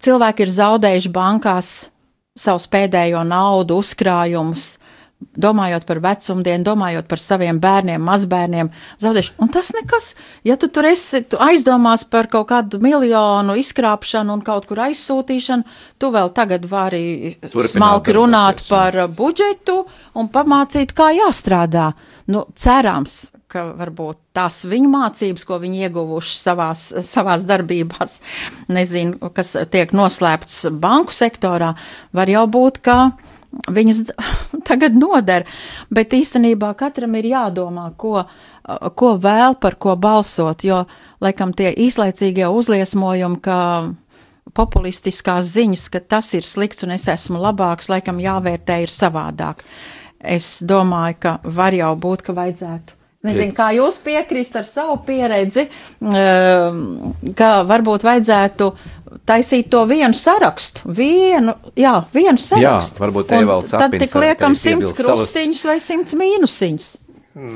[0.05, 1.73] Cilvēki ir zaudējuši bankās
[2.37, 4.75] savus pēdējo naudu, uzkrājumus,
[5.37, 8.71] domājot par vecumdienu, domājot par saviem bērniem, mazbērniem,
[9.03, 9.35] zaudējuši.
[9.45, 10.13] Un tas nekas,
[10.47, 15.77] ja tu tur esi, tu aizdomās par kaut kādu miljonu izkrāpšanu un kaut kur aizsūtīšanu,
[15.99, 19.83] tu vēl tagad vari Turpināt smalki runāt par budžetu
[20.15, 21.93] un pamācīt, kā jāstrādā.
[22.31, 28.19] Nu, cerams, ka varbūt tās viņu mācības, ko viņi ieguvuši savās, savās darbībās,
[28.73, 31.75] nezinu, kas tiek noslēpts banku sektorā,
[32.17, 32.99] var jau būt, ka
[33.71, 34.03] viņas
[34.69, 35.47] tagad noder,
[35.95, 38.25] bet īstenībā katram ir jādomā, ko,
[38.99, 40.85] ko vēl par ko balsot, jo,
[41.25, 43.59] laikam, tie īslaicīgie uzliesmojumi, ka
[44.55, 49.65] populistiskās ziņas, ka tas ir slikts un es esmu labāks, laikam jāvērtē ir savādāk.
[50.25, 53.04] Es domāju, ka var jau būt, ka vajadzētu.
[53.25, 55.65] Nezinu, kā jūs piekrist ar savu pieredzi,
[56.05, 56.83] ehm,
[57.37, 58.69] ka varbūt vajadzētu
[59.25, 60.85] taisīt to vienu sarakstu.
[60.99, 63.01] Vienu, jā, vienu sarakstu.
[63.01, 66.93] varbūt Un Evalds Tad Apins tik varētu liekam simts krustiņus vai simts mīnusiņus.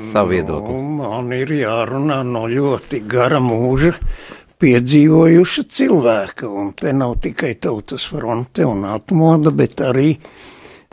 [0.09, 0.73] Savu viedokli.
[0.75, 3.93] Nu, man ir jārunā no ļoti gara mūža
[4.59, 10.09] piedzīvojuša cilvēka, un te nav tikai tautas fronte un atmoda, bet arī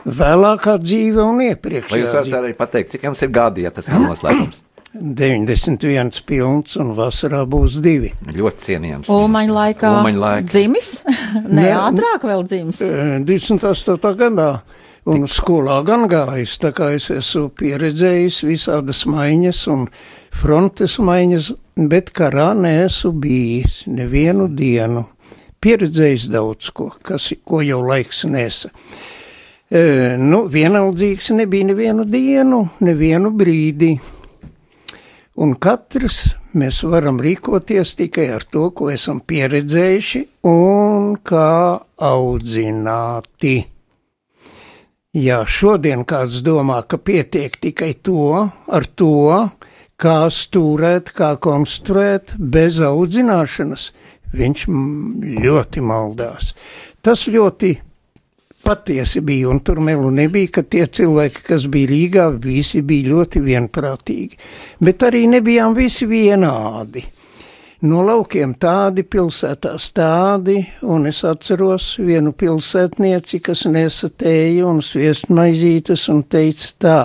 [0.07, 3.91] vēlākā dzīve un Vai jūs iepriekšējā varat arī pateikt, cik jums ir gadi, ja tas
[3.91, 4.63] nav noslēpums?
[5.01, 8.11] 91 pilns un vasarā būs divi.
[8.33, 9.11] Ļoti cienījams.
[9.13, 10.47] Ulmaņa laikā, laikā.
[10.49, 10.91] dzimis,
[11.43, 12.81] ne Ne, ātrāk vēl dzimis.
[12.85, 14.13] Eh, 28.
[14.19, 14.51] gadā.
[15.07, 19.85] Un skolā gan gājis, tā kā es esmu pieredzējis visādas maiņas un
[20.35, 21.53] frontes maiņas,
[21.87, 25.05] bet karā neesmu bijis nevienu dienu.
[25.63, 28.73] Pieredzējis daudz ko, kas, ko jau laiks nesa.
[29.71, 29.79] E,
[30.19, 33.95] nu, vienaldzīgs nebija nevienu dienu, nevienu brīdi.
[35.37, 43.57] Un katrs mēs varam rīkoties tikai ar to, ko esam pieredzējuši un kā audzināti.
[45.17, 49.13] Ja šodien kāds domā, ka pietiek tikai to, ar to,
[50.01, 53.91] kā stūrēt, kā konstruēt, bez audzināšanas,
[54.33, 54.65] viņš
[55.45, 56.55] ļoti maldās.
[57.05, 57.75] Tas ļoti
[58.67, 63.41] patiesi bija, un tur melu nebija, ka tie cilvēki, kas bija Rīgā, visi bija ļoti
[63.45, 64.39] vienprātīgi,
[64.83, 67.05] bet arī nebijām visi vienādi.
[67.87, 76.07] No laukiem tādi, pilsētās tādi, un es atceros vienu pilsētnieci, kas nesa tēju un sviestmaizītes
[76.09, 76.99] un teica tā.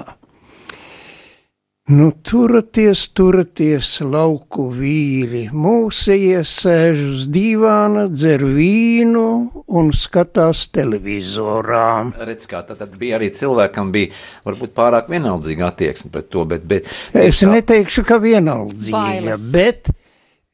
[1.93, 9.25] Nu, turaties, turaties, lauku vīri, mūsējies sēž uz divāna, dzer vīnu
[9.67, 12.15] un skatās televizorā.
[12.17, 14.13] Redz, kā tad, tad bija arī cilvēkam, bija
[14.47, 16.65] varbūt pārāk vienaldzīga attieksme pret to, bet.
[16.71, 16.89] bet
[17.27, 19.47] es neteikšu, ka vienaldzīga, Bailes.
[19.53, 19.93] bet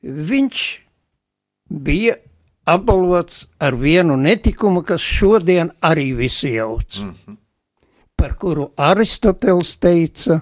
[0.02, 0.66] viņš
[1.86, 2.18] bija
[2.66, 7.40] apbalvots ar vienu netikumu, kas šodien arī visi jauc, mm -hmm.
[8.16, 10.40] par kuru Aristoteles teica,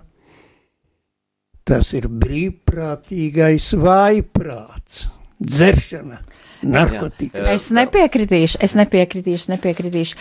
[1.66, 5.06] tas ir brīvprātīgais vājprāts,
[5.42, 6.20] dzeršana,
[6.66, 7.44] narkotika.
[7.52, 10.18] Es nepiekritīšu, es nepiekritīšu, nepiekritīšu.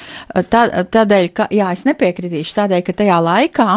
[0.52, 3.70] Tā, tādēļ, ka, jā, es nepiekritīšu tādēļ, ka tajā laikā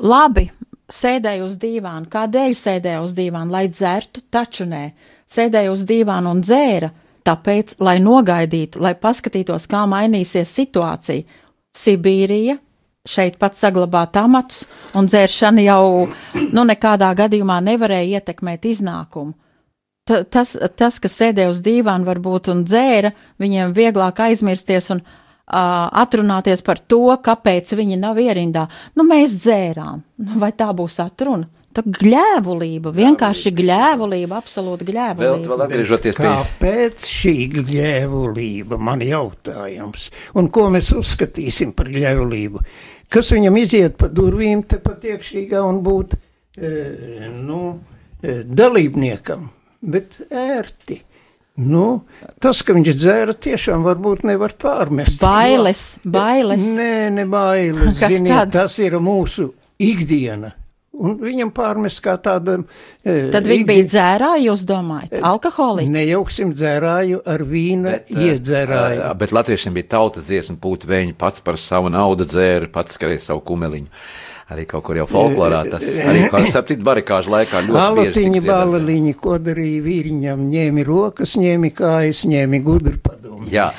[0.00, 0.48] labi
[0.92, 2.08] sēdēju uz dīvāna.
[2.12, 3.52] Kādēļ sēdēju uz dīvāna?
[3.52, 4.84] Lai dzertu, taču nē.
[5.30, 6.90] Sēdēju uz dīvāna un dzēra,
[7.24, 11.42] tāpēc, lai nogaidītu, lai paskatītos, kā mainīsies situācija.
[11.74, 12.58] Sibīrija,
[13.04, 14.62] šeit pat saglabāt amatus,
[14.96, 16.06] un dzēršana jau
[16.56, 19.34] nu, nekādā gadījumā nevarēja ietekmēt iznākumu.
[20.08, 25.12] Ta, tas, tas, kas sēdēja uz dīvāna varbūt un dzēra, viņiem vieglāk aizmirsties un uh,
[26.00, 28.66] atrunāties par to, kāpēc viņi nav ierindā.
[28.96, 30.02] Nu, mēs dzērām.
[30.24, 31.48] Nu, vai tā būs atruna?
[31.74, 35.48] Tā gļēvulība, vienkārši gļēvulība, absolūti Vēl, gļēvulība.
[35.50, 40.06] vēl atgriežoties pie Kāpēc šī gļēvulība, man jautājums,
[40.38, 42.62] un ko mēs uzskatīsim par gļēvulību?
[43.14, 46.16] Kas viņam iziet pa durvīm te pat iekšīgā un būt,
[46.58, 46.70] e,
[47.30, 47.60] nu,
[48.18, 49.48] e, dalībniekam,
[49.94, 50.98] bet ērti.
[51.54, 52.02] Nu,
[52.42, 55.20] tas, ka viņš dzēra, tiešām varbūt nevar pārmest.
[55.22, 56.66] Bailes, bailes.
[56.66, 57.94] Nē, ne bailes.
[58.10, 58.54] Ziniet, tad?
[58.56, 60.50] tas ir mūsu ikdiena.
[60.94, 62.66] Un viņam pārmest kā tādam.
[63.02, 65.90] e, Tad viņi bija dzērāji, jūs domājat, alkoholiķi.
[65.90, 69.00] Nejauksim dzērāju ar vīna iedzērāju.
[69.08, 73.24] uh, bet latviešiem bija tautas dziesma, pūt vēņi pats par savu naudu dzēra, pats skarēja
[73.30, 73.90] savu kumeliņu.
[74.54, 79.14] Arī kaut kur jau folklorā tas arī kā sapcīt barikāžu laikā ļoti bieži Alatiņi, baleliņi,
[79.16, 83.48] ko darīja vīriņam, ņēmi rokas, ņēmi kājas, ņēmi gudru padomu.
[83.50, 83.70] Jā,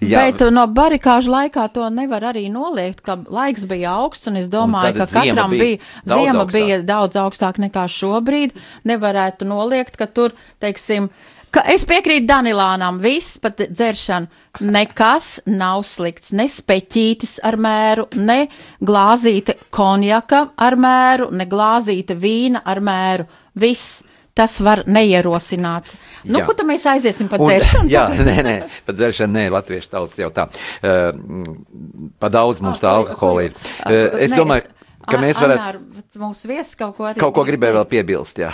[0.00, 0.20] jā.
[0.26, 4.94] Bet no barikāžu laikā to nevar arī noliegt, ka laiks bija augsts, un es domāju,
[4.94, 6.52] Un ka katram bija bija, ziema augstāk.
[6.52, 8.56] bija daudz augstāk nekā šobrīd.
[8.88, 11.08] Nevarētu noliegt, ka tur, teiksim,
[11.50, 14.28] ka es piekrītu Danilānam, viss pat dzeršana,
[14.60, 18.48] nekas nav slikts, ne speķītis ar mēru, ne
[18.80, 23.26] glāzīte konjaka ar mēru, ne glāzīte vīna ar mēru.
[23.54, 24.04] Viss.
[24.40, 25.88] Tas var neierosināt.
[26.24, 26.46] Nu, Jā.
[26.48, 27.90] kur tad mēs aiziesim pa Un- dzeršanu?
[27.92, 30.46] Jā, nē, nē, pat dzeršana, nē, latviešu tauta jau tā.
[30.80, 33.56] Uh, pa daudz mums tā alkohola ir.
[33.84, 34.68] Uh, es Nē, domāju,
[35.10, 37.20] ka mēs varētu Mūsu viesis kaut ko arī.
[37.20, 38.50] kaut ko gribēju vēl piebilst, jā.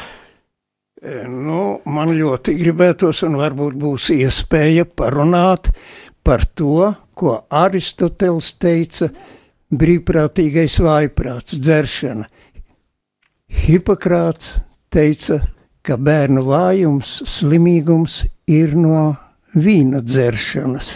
[1.03, 5.71] E, Nu, man ļoti gribētos, un varbūt būs iespēja parunāt
[6.27, 9.11] par to, ko Aristoteles teica,
[9.71, 12.27] brīvprātīgais vājprāts, dzeršana.
[13.67, 14.57] Hipokrāts
[14.93, 15.41] teica,
[15.87, 19.15] ka bērnu vājums, slimīgums ir no
[19.57, 20.93] vīna dzeršanas.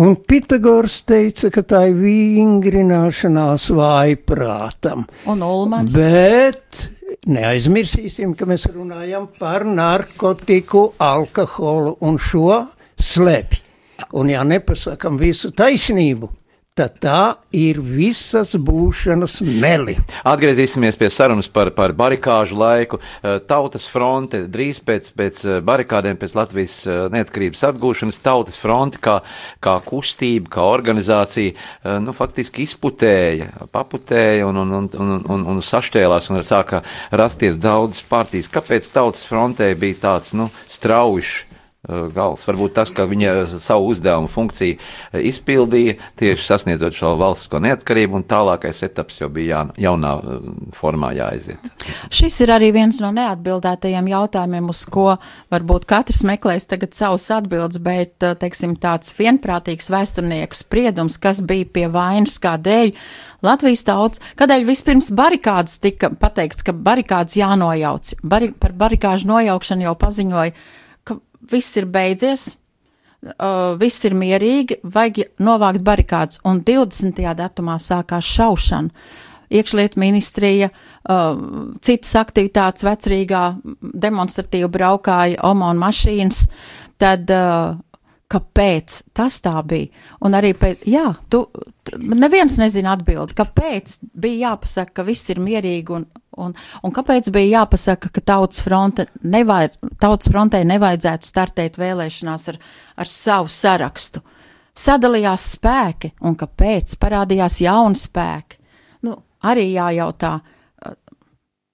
[0.00, 5.06] Un Pitagors teica, ka tā ir vingrināšanās vājprātam.
[5.30, 5.96] Un Ulmans.
[5.96, 6.90] Bet
[7.26, 12.62] neaizmirsīsim, ka mēs runājam par narkotiku, alkoholu un šo
[13.00, 13.66] slēpj.
[14.16, 16.30] Un ja nepasakam visu taisnību,
[16.78, 17.22] tad tā
[17.56, 19.96] ir visas būšanas meli.
[20.28, 23.00] Atgriezīsimies pie sarunas par, par barikāžu laiku.
[23.00, 29.02] Eh, Tautas fronte drīz pēc, pēc eh, barikādēm, pēc Latvijas eh, neatkarības atgūšanas, tautas fronte
[29.02, 29.18] kā,
[29.62, 31.56] kā kustība, kā organizācija,
[32.04, 38.04] nu, faktiski izputēja, paputēja un, un, un, un, un, un sašķēlās un sāka rasties daudzas
[38.06, 38.50] partijas.
[38.52, 41.49] Kāpēc tautas frontē bija tāds, nu, straujišs?
[41.88, 42.44] Uh, gals.
[42.48, 48.26] Varbūt tas, ka viņa savu uzdevumu funkciju uh, izpildīja tieši sasniedzot šo valstisko neatkarību, un
[48.30, 51.70] tālākais etaps jau bija jā, jaunā uh, formā jāaiziet.
[52.12, 55.14] Šis ir arī viens no neatbildētajiem jautājumiem, uz ko
[55.52, 61.88] varbūt katrs meklēs tagad savus atbildes, bet, teiksim, tāds vienprātīgs vēsturnieku spriedums, kas bija pie
[61.92, 62.94] vainas, kādēļ
[63.44, 68.12] Latvijas tauts, kādēļ vispirms barikādas tika pateikts, ka barikādas jānojauc.
[68.20, 70.52] Bari, par barikāžu nojaukšanu jau paziņoja,
[71.50, 72.54] viss ir beidzies,
[73.24, 77.24] uh, viss ir mierīgi, vajag novākt barikādas, un 20.
[77.40, 79.04] datumā sākās šaušana.
[79.50, 81.40] Iekšlietu ministrija, uh,
[81.82, 83.44] citas aktivitātes vecrīgā,
[83.82, 86.44] demonstratīvi braukāja OMON mašīnas,
[87.02, 87.80] tad uh,
[88.30, 89.90] kāpēc tas tā bija?
[90.22, 91.44] Un arī pēc, jā, tu,
[91.82, 96.06] tu neviens nezina atbildi, kāpēc bija jāpasaka, ka viss ir mierīgi un,
[96.40, 102.60] un, un kāpēc bija jāpasaka, ka tautas, fronte nevajag, tautas frontē nevajadzētu startēt vēlēšanās ar,
[103.00, 104.22] ar savu sarakstu.
[104.80, 108.60] Sadalījās spēki, un kāpēc parādījās jauni spēki.
[109.06, 110.38] Nu, arī jājautā,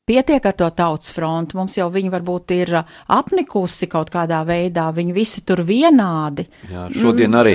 [0.07, 1.57] pietiek ar to tautas frontu.
[1.59, 6.45] Mums jau viņi varbūt ir uh, apnikusi kaut kādā veidā, viņi visi tur vienādi.
[6.71, 7.39] Jā, šodien mm.
[7.41, 7.55] arī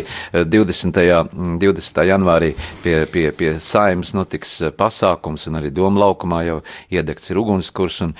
[0.52, 0.99] 20.
[0.99, 1.30] Uh,
[1.64, 2.02] 20.
[2.02, 2.49] Mm, janvārī
[2.84, 6.58] pie, pie, pie saimas notiks uh, pasākums, un arī Doma laukumā jau
[6.91, 8.12] iedegts ir ugunskurs, un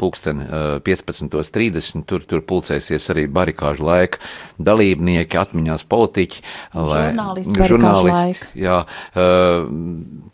[0.00, 0.40] pulksten
[0.82, 4.18] 15.30 tur, tur pulcēsies arī barikāžu laika
[4.58, 6.42] dalībnieki, atmiņās politiķi,
[6.74, 8.80] lai žurnālisti, žurnālisti jā,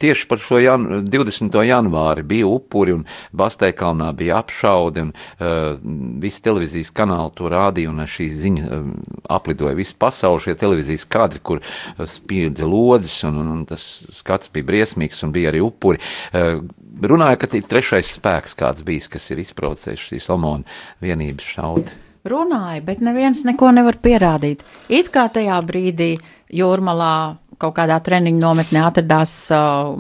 [0.00, 1.58] tieši par šo jan, 20.
[1.68, 3.04] janvāri bija upuri un
[3.42, 5.78] Basteikalnā bija apšaudi, un uh,
[6.22, 8.92] visi televīzijas kanāli to rādīja, un šī ziņa uh,
[9.36, 14.52] aplidoja visu pasauli, šie televīzijas kadri, kur uh, spīdza lodzes, un, un, un tas skats
[14.54, 16.00] bija briesmīgs, un bija arī upuri.
[16.32, 16.62] Uh,
[17.02, 21.98] runāja, ka trešais spēks kāds bijis, kas ir izprovocējis šīs Omona vienības šaudi.
[22.28, 24.62] Runāja, bet neviens neko nevar pierādīt.
[24.92, 26.12] It kā tajā brīdī
[26.54, 29.92] jūrmalā kaut kādā treniņu nometnē atradās uh,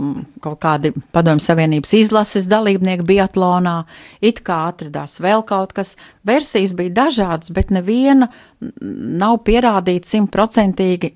[0.44, 3.76] kaut kādi padomju savienības izlases dalībnieki biatlonā,
[4.24, 5.94] it kā atradās vēl kaut kas.
[6.26, 8.28] Versijas bija dažādas, bet neviena
[8.60, 11.14] nav pierādīta simtprocentīgi.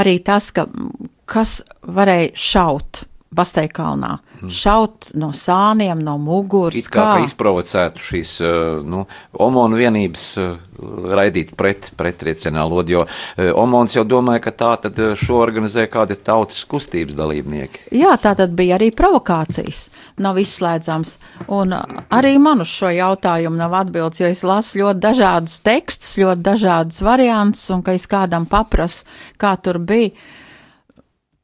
[0.00, 0.66] Arī tas, ka
[1.30, 4.16] kas varēja šaut Basteikalnā.
[4.40, 4.50] Mm.
[4.50, 6.80] Šaut no sāniem, no muguras.
[6.80, 9.04] It kā, kā izprovocētu šīs uh, nu,
[9.38, 10.56] omonu vienības uh,
[11.14, 16.16] raidīt pret, pretriecienā lodi, jo uh, omons jau domāja, ka tā tad šo organizē kādi
[16.18, 17.84] tautas kustības dalībnieki.
[18.00, 19.84] Jā, tā tad bija arī provokācijas.
[20.26, 21.14] Nav izslēdzams.
[21.54, 26.46] Un arī man uz šo jautājumu nav atbildes, jo es lasu ļoti dažādus tekstus, ļoti
[26.50, 29.06] dažādus variantus, un ka es kādam paprasu,
[29.38, 30.16] kā tur bija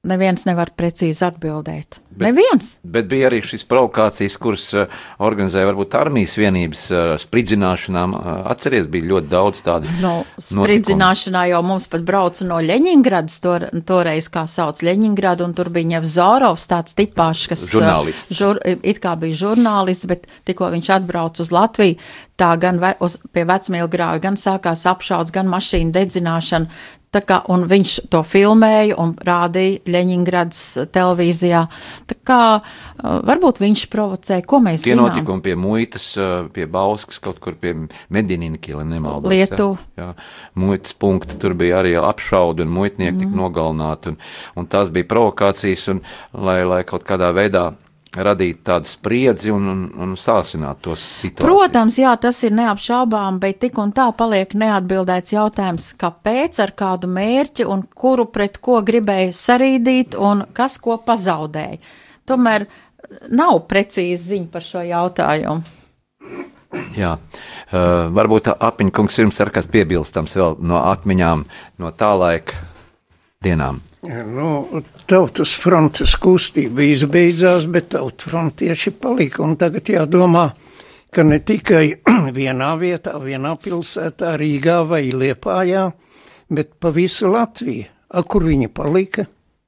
[0.08, 2.00] neviens nevar precīzi atbildēt.
[2.16, 2.68] Bet, neviens.
[2.88, 8.14] Bet bija arī šīs provokācijas, kuras uh, organizēja varbūt armijas vienības uh, spridzināšanām.
[8.16, 9.92] Uh, atceries, bija ļoti daudz tādu.
[10.00, 15.68] No, spridzināšanā jau mums pat brauca no Ļeņingradas, to, toreiz kā sauc Ļeņingradu, un tur
[15.74, 17.66] bija Ņevzorovs, tāds tipāšs, kas.
[17.74, 18.32] Žurnālists.
[18.40, 22.00] Žur, it kā bija žurnālists, bet tikko viņš atbrauc uz Latviju,
[22.40, 26.80] tā gan ve, uz, pie vecmīlgrāja, gan sākās apšauds, gan mašīna dedzināšana.
[27.16, 31.62] Tā kā, un viņš to filmēja un rādīja Ļeņingradas televīzijā.
[32.10, 32.40] Tā kā
[33.00, 35.06] varbūt viņš provocēja, ko mēs Tie zinām.
[35.08, 36.10] Tie notikumi pie muitas,
[36.52, 37.72] pie Bauskas, kaut kur pie
[38.12, 39.32] Medininki, lai nemaldos.
[39.32, 39.70] Lietu.
[39.96, 40.28] Jā, jā,
[40.60, 43.24] muitas punkti, tur bija arī apšaudi un muitnieki mm.
[43.24, 44.12] tika nogalināti.
[44.12, 44.20] Un,
[44.60, 46.04] un tās bija provokācijas, un
[46.36, 47.70] lai, lai kaut kādā veidā
[48.16, 51.44] radīt tādu spriedzi un, un, un sāsināt to situāciju.
[51.44, 57.10] Protams, jā, tas ir neapšaubām, bet tik un tā paliek neatbildēts jautājums, kāpēc, ar kādu
[57.12, 61.80] mērķi un kuru pret ko gribēja sarīdīt un kas ko pazaudēja.
[62.26, 62.66] Tomēr
[63.30, 65.76] nav precīzi ziņa par šo jautājumu.
[66.96, 71.44] Jā, uh, varbūt apiņkungs jums ir kas piebilstams vēl no atmiņām
[71.80, 72.58] no tā laika
[73.44, 73.85] dienām.
[74.06, 79.42] Nu, tautas frontes kustība izbeidzās, bet tautu frontieši palika.
[79.42, 80.46] Un tagad jādomā,
[81.10, 81.86] ka ne tikai
[82.38, 85.88] vienā vietā, vienā pilsētā, Rīgā vai Liepājā,
[86.54, 87.90] bet pa visu Latviju.
[88.14, 89.24] A, kur viņi palika?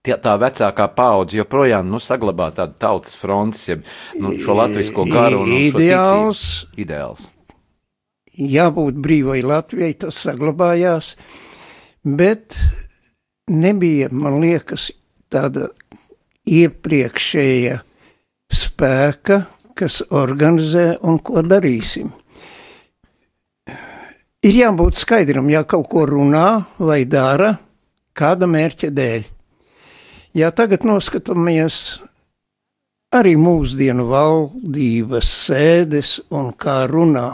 [0.06, 3.82] Tie, tā vecākā paudze joprojām nu, saglabā tādu tautas frontes, jeb
[4.22, 6.44] nu, šo latvisko garu un ideāls.
[6.78, 7.26] ideāls.
[8.38, 11.16] Jābūt brīvai Latvijai, tas saglabājās,
[12.06, 12.54] bet
[13.48, 14.90] nebija, man liekas,
[15.32, 15.68] tāda
[16.48, 17.78] iepriekšēja
[18.48, 19.42] spēka,
[19.78, 22.10] kas organizē un ko darīsim.
[24.38, 27.56] Ir jābūt skaidram, ja kaut ko runā vai dara,
[28.14, 29.26] kāda mērķa dēļ.
[30.38, 31.98] Ja tagad noskatāmies
[33.14, 37.28] arī mūsdienu valdības sēdes un kā runā,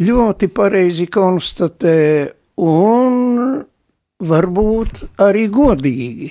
[0.00, 1.98] ļoti pareizi konstatē
[2.60, 3.60] un
[4.20, 6.30] varbūt arī godīgi,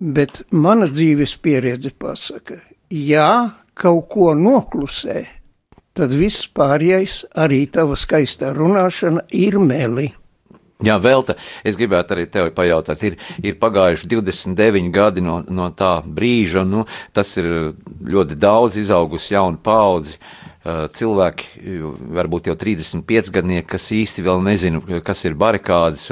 [0.00, 5.24] bet mana dzīves pieredze pasaka, ja kaut ko noklusē,
[5.96, 10.10] tad viss pārējais, arī tava skaistā runāšana, ir meli.
[10.80, 15.98] Jā, Velta, es gribētu arī tevi pajautāt, ir, ir pagājuši 29 gadi no, no tā
[16.00, 20.16] brīža, nu, tas ir ļoti daudz izaugusi jauna paudze.
[20.16, 21.46] Eh, cilvēki,
[22.12, 26.10] varbūt jau 35 gadnieki, kas īsti vēl nezinu, kas ir barikādas,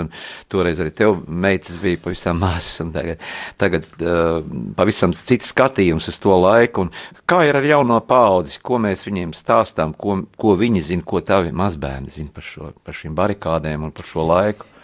[0.49, 3.21] toreiz arī tev meitas bija pavisam mazas, un tagad,
[3.61, 4.39] tagad uh,
[4.79, 9.37] pavisam cits skatījums uz to laiku, un kā ir ar jauno paudzi, ko mēs viņiem
[9.37, 13.93] stāstām, ko, ko viņi zina, ko tavi mazbērni zina par, šo, par šīm barikādēm un
[13.93, 14.78] par šo laiku.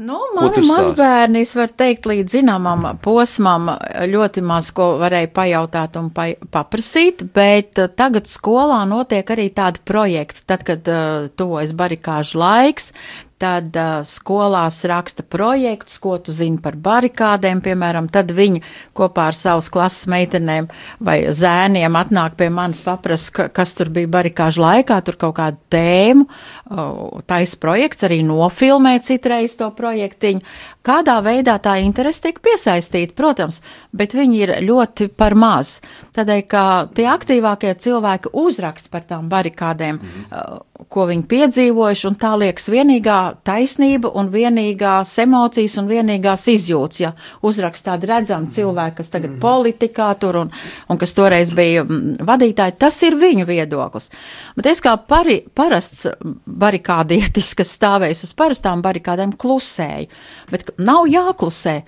[0.00, 3.68] Nu, mani mazbērni, es varu teikt, līdz zināmam posmam
[4.08, 9.82] ļoti maz ko varēja pajautāt un pa, paprasīt, bet uh, tagad skolā notiek arī tādi
[9.84, 10.46] projekti.
[10.48, 12.94] Tad, kad uh, tuvojas barikāžu laiks,
[13.40, 18.62] tad uh, skolās raksta projekts, ko tu zini par barikādēm, piemēram, tad viņi
[18.96, 20.68] kopā ar savas klases meitenēm
[21.00, 25.60] vai zēniem atnāk pie manis paprast, ka, kas tur bija barikāžu laikā, tur kaut kādu
[25.72, 30.44] tēmu, uh, tais projekts arī nofilmē citreiz to projektiņu.
[30.86, 33.60] Kādā veidā tā interese tiek piesaistīta, protams,
[33.92, 35.78] bet viņi ir ļoti par maz.
[36.16, 36.64] Tādēļ, ka
[36.96, 40.60] tie aktīvākie cilvēki uzraksta par tām barikādēm, mm -hmm.
[40.88, 47.00] Ko viņi piedzīvojuši, un tā liekas vienīgā taisnība un vienīgās emocijas un vienīgās izjūtas.
[47.02, 47.12] Ja
[47.46, 49.40] uzraksta tādi redzami cilvēki, kas tagad -hmm.
[49.40, 50.52] politikā tur un,
[50.88, 54.10] un kas toreiz bija mm, vadītāji, tas ir viņu viedoklis.
[54.56, 56.06] Bet es kā pari, parasts
[56.46, 60.06] barikādietis, kas stāvējis uz parastām barikādēm, klusēju.
[60.50, 61.82] Bet nav jāklusē.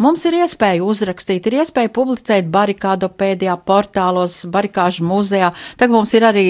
[0.00, 5.50] Mums ir iespēja uzrakstīt, ir iespēja publicēt barikādopēdijā, portālos, barikāžu muzejā.
[5.80, 6.44] Tagad mums ir arī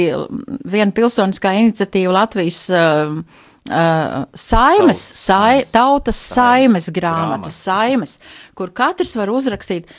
[0.70, 8.18] viena pilsoniskā iniciatīva Latvijas uh, uh, saimes, Tautas, sai, tautas saimes grāmatas, saimes,
[8.54, 9.90] kur katrs var uzrakstīt.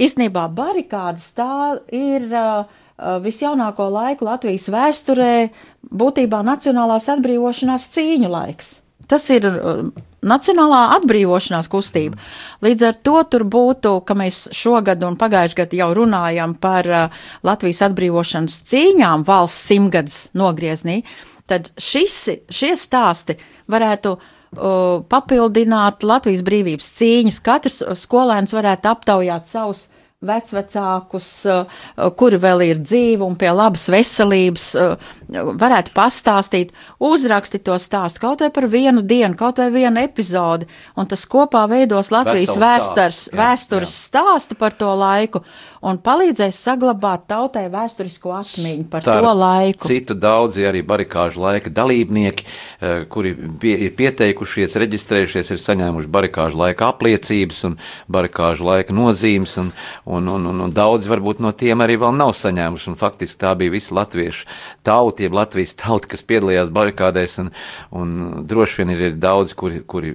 [0.00, 2.30] Īstenībā barikādas tā ir.
[2.30, 2.78] Uh,
[3.24, 5.48] visjaunāko laiku Latvijas vēsturē
[5.88, 8.74] būtībā Nacionālās atbrīvošanās cīņu laiks.
[9.08, 9.86] Tas ir uh,
[10.20, 12.18] Nacionālā atbrīvošanās kustība.
[12.64, 17.22] Līdz ar to tur būtu, ka mēs šogad un pagājušajā gadā jau runājam par uh,
[17.46, 21.00] Latvijas atbrīvošanas cīņām valsts simtgadus nogrieznī,
[21.48, 22.18] tad šis,
[22.52, 23.38] šie stāsti
[23.72, 27.40] varētu uh, papildināt Latvijas brīvības cīņas.
[27.46, 29.86] Katrs skolēns varētu aptaujāt savus
[30.20, 37.78] vecvecākus, eh, kuri vēl ir dzīvi un pie labas veselības, eh, varētu pastāstīt, uzrakstīt to
[37.80, 38.20] stāstu.
[38.20, 43.30] Kaut vai par vienu dienu, kaut vai vienu epizodi, un tas kopā veidos Latvijas vēstures,
[43.32, 45.42] vēstures stāstu par to laiku
[45.80, 49.88] un palīdzēs saglabāt tautai vēsturisko atmiņu par Tā to laiku.
[49.88, 52.44] Citu daudzi arī barikāžu laika dalībnieki,
[52.80, 57.78] eh, kuri pie, ir pieteikušies, reģistrējušies, ir saņēmuši barikāžu laika apliecības un
[58.08, 59.72] barikāžu laika nozīmes, un,
[60.04, 63.54] un, un, un, un daudzi varbūt no tiem arī vēl nav saņēmuši, un faktiski tā
[63.56, 64.46] bija visa latviešu
[64.84, 67.50] tauta, jeb Latvijas tauta, kas piedalījās barikādēs, un,
[67.96, 70.12] un droši vien ir daudzi, kuri, kuri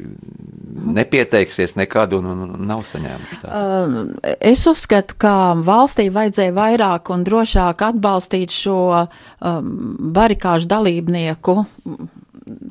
[0.85, 3.51] nepieteiksies nekad un, un, un nav saņēmuši tās.
[3.55, 9.71] Uh, es uzskatu, ka valstī vajadzēja vairāk un drošāk atbalstīt šo um,
[10.15, 11.59] barikāžu dalībnieku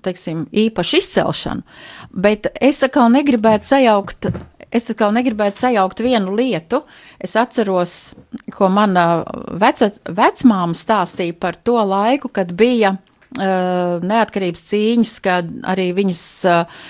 [0.05, 1.65] teiksim, īpašu izcelšanu.
[2.11, 4.29] Bet es atkal negribētu sajaukt.
[4.75, 6.83] Es atkal negribētu sajaukt vienu lietu.
[7.23, 8.15] Es atceros,
[8.55, 9.23] ko mana
[9.61, 16.85] vec, vecmāma stāstīja par to laiku, kad bija uh, neatkarības cīņas, kad arī viņas uh,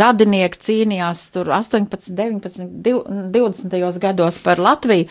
[0.00, 2.68] radinieki cīnījās tur 18, 19,
[3.32, 3.98] 20.
[4.02, 5.08] gados par Latviju.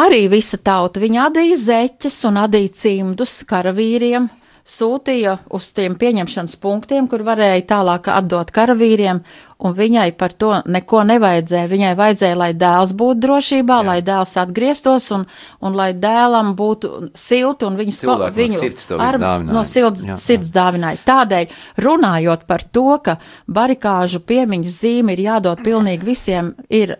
[0.00, 4.28] Arī visa tauta viņa adīja zeķes un adīja cimdus karavīriem,
[4.66, 9.22] sūtīja uz tiem pieņemšanas punktiem, kur varēja tālāk atdot karavīriem,
[9.60, 11.68] un viņai par to neko nevajadzēja.
[11.70, 13.86] Viņai vajadzēja, lai dēls būtu drošībā, Jā.
[13.90, 15.26] lai dēls atgrieztos, un,
[15.60, 18.62] un lai dēlam būtu silti, un viņu, Cilvēku viņu
[18.94, 20.18] no ar, no sirds, Jā.
[20.20, 21.02] sirds dāvināja.
[21.08, 21.54] Tādēļ,
[21.84, 26.96] runājot par to, ka barikāžu piemiņas zīme ir jādod pilnīgi visiem, ir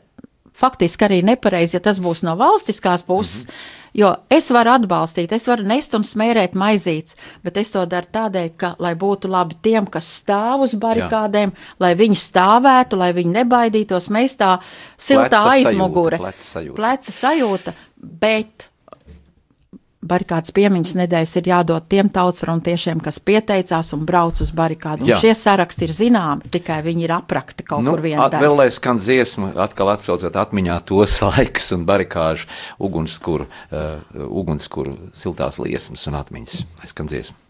[0.61, 3.47] faktiski arī nepareizi, ja tas būs no valstiskās puses.
[3.47, 7.83] Mm -hmm Jo es varu atbalstīt, es varu nest un smērēt maizītes, bet es to
[7.91, 11.77] daru tādēļ, ka, lai būtu labi tiem, kas stāv uz barikādēm, Jā.
[11.83, 14.57] lai viņi stāvētu, lai viņi nebaidītos, mēs tā
[14.95, 18.70] siltā aizmugure, pleca sajūta, pleca sajūta bet
[20.01, 25.05] barikādas piemiņas nedēļas ir jādod tiem tautsfrontiešiem, kas pieteicās un brauc uz barikādu.
[25.05, 25.19] Un Jā.
[25.21, 28.31] šie saraksti ir zināmi, tikai viņi ir aprakti kaut nu, kur vienā.
[28.41, 32.49] Vēl lai skan dziesmu, atkal atsaucot atmiņā tos laikus un barikāžu
[32.81, 36.65] ugunskuru, uh, ugunskuru siltās liesmas un atmiņas.
[36.81, 37.50] Lai skan dziesmu.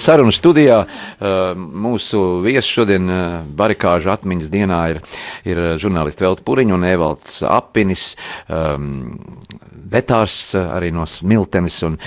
[0.00, 0.80] Sarunu studijā.
[1.56, 3.10] Mūsu viesis šodien
[3.56, 5.02] barikāžu atmiņas dienā ir,
[5.48, 8.14] ir žurnālisti Velta Puriņa un Evalds Apinis,
[9.90, 12.00] vetārs arī no Smiltenes un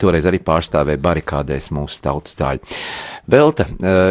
[0.00, 2.74] toreiz arī pārstāvēja barikādēs mūsu tautas daļu.
[3.30, 3.64] Velta,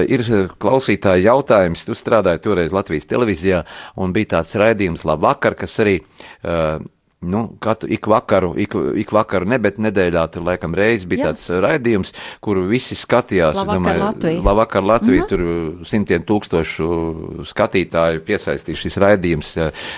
[0.10, 0.24] ir
[0.62, 3.62] klausītāji jautājums, tu strādāji toreiz Latvijas televīzijā
[4.02, 6.00] un bija tāds raidījums Labvakar, kas arī
[7.24, 11.32] nu, katru ik vakaru, ik, ik vakaru ne, bet nedēļā tur laikam reiz bija Jā.
[11.32, 12.14] tāds raidījums,
[12.44, 13.58] kur visi skatījās.
[13.60, 14.42] Labvakar domāju, Latvija.
[14.48, 15.78] Labvakar Latvija, mm -hmm.
[15.80, 16.90] tur simtiem tūkstošu
[17.50, 19.54] skatītāju piesaistīja šis raidījums,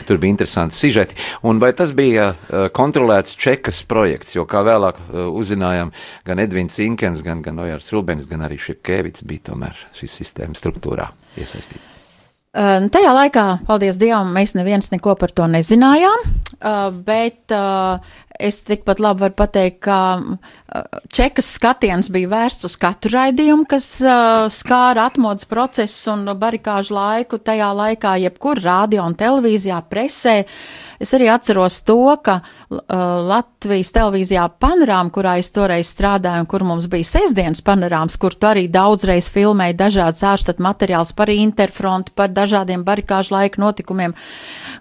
[0.08, 1.16] tur bija interesanti sižeti.
[1.44, 2.34] Un vai tas bija
[2.74, 5.02] kontrolēts čekas projekts, jo kā vēlāk
[5.32, 5.92] uzzinājām,
[6.26, 11.10] gan Edvins Inkens, gan, gan Ojārs Rubens, gan arī Šipkēvits bija tomēr šīs sistēmas struktūrā
[11.38, 11.95] iesaistīti.
[12.56, 18.00] Uh, tajā laikā, paldies Dievam, mēs neviens neko par to nezinājām, uh, bet uh,
[18.40, 19.98] es tikpat labi varu pateikt, ka
[21.12, 23.88] čekas skatiens bija vērsts uz katru raidījumu, kas
[24.56, 27.40] skāra atmodas procesu un barikāžu laiku.
[27.40, 30.42] Tajā laikā, jebkur radio un televīzijā, presē,
[31.06, 32.80] Es arī atceros to, ka uh,
[33.30, 38.50] Latvijas televīzijā panorāma, kurā es toreiz strādāju un kur mums bija sestdienas panorāms, kur tu
[38.50, 44.18] arī daudzreiz filmēji dažādas ārštat materiāls par interfrontu, par dažādiem barikāžu laika notikumiem.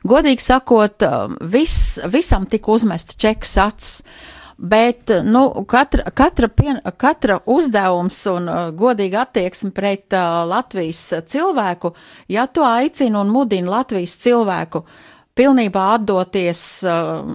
[0.09, 1.05] Godīgi sakot,
[1.45, 1.77] vis,
[2.09, 4.01] visam tika uzmesta čekas acis.
[4.57, 11.91] Bet nu, katra, katra, pien, katra uzdevums un uh, godīga attieksme pret uh, Latvijas cilvēku,
[12.31, 15.03] ja tu aicini un mudini Latvijas cilvēku uh,
[15.39, 17.27] pilnībā atdoties uh,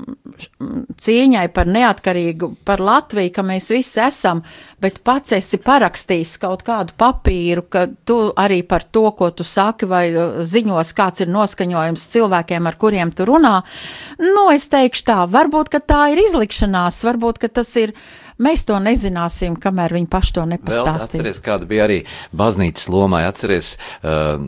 [0.99, 4.41] cīņai par neatkarīgu, par Latviju, ka mēs visi esam,
[4.79, 9.89] bet pats esi parakstījis kaut kādu papīru, ka tu arī par to, ko tu saki,
[9.89, 13.59] vai uh, ziņos, kāds ir noskaņojums cilvēkiem, ar kuriem tu runā.
[14.23, 17.95] Nu, es teikšu tā, varbūt, ka tā ir izlikšanās, varbūt, ka tas ir
[18.39, 21.19] Mēs to nezināsim, kamēr viņi paši to nepastāstīs.
[21.19, 21.97] Vēl atceries, kāda bija arī
[22.39, 23.25] baznīcas lomā.
[23.27, 24.39] Atceries, uh,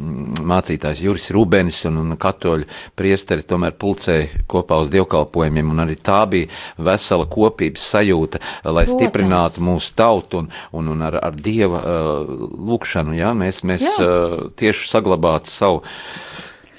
[0.47, 6.21] mācītājs Juris Rubenis un, un katoļu priesteri tomēr pulcēja kopā uz dievkalpojumiem, un arī tā
[6.31, 6.47] bija
[6.79, 8.95] vesela kopības sajūta, lai Protams.
[8.95, 10.47] stiprinātu mūsu tautu un,
[10.79, 13.97] un, un ar, ar dieva uh, lūkšanu, jā, mēs, mēs jā.
[13.99, 15.83] Uh, tieši saglabātu savu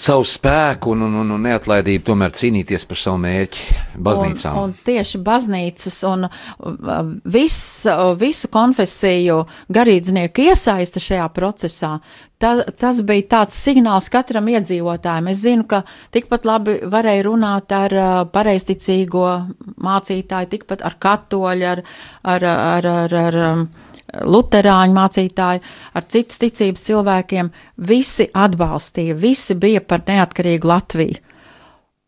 [0.03, 4.59] savu spēku un, un, un, un neatlaidību tomēr cīnīties par savu mērķi baznīcām.
[4.59, 6.99] Un, un tieši baznīcas un uh,
[7.37, 7.59] vis,
[7.91, 9.43] uh, visu konfesiju
[9.73, 11.95] garīdznieku iesaista šajā procesā.
[12.43, 15.31] Ta, tas bija tāds signāls katram iedzīvotājam.
[15.31, 15.85] Es zinu, ka
[16.15, 19.29] tikpat labi varēja runāt ar uh, pareizticīgo
[19.87, 21.87] mācītāju, tikpat ar katoļu, ar,
[22.35, 23.91] ar, ar, ar, ar, ar
[24.21, 25.63] luterāņu mācītāji,
[25.97, 27.51] ar citas ticības cilvēkiem,
[27.89, 31.21] visi atbalstīja, visi bija par neatkarīgu Latviju.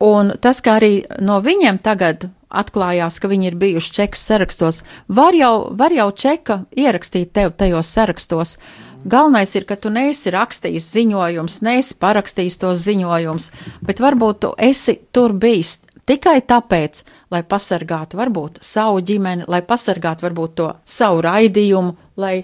[0.04, 5.36] Un tas, kā arī no viņiem tagad atklājās, ka viņi ir bijuši čekas sarakstos, var
[5.38, 8.58] jau, var jau čeka ierakstīt tev tajos sarakstos.
[9.04, 13.50] Galvenais ir, ka tu neesi rakstījis ziņojums, neesi parakstījis tos ziņojumus,
[13.84, 15.78] bet varbūt tu esi tur bijis
[16.08, 17.02] tikai tāpēc,
[17.34, 22.36] lai pasargātu varbūt savu ģimeni, lai pasargātu varbūt to savu raidījumu, lai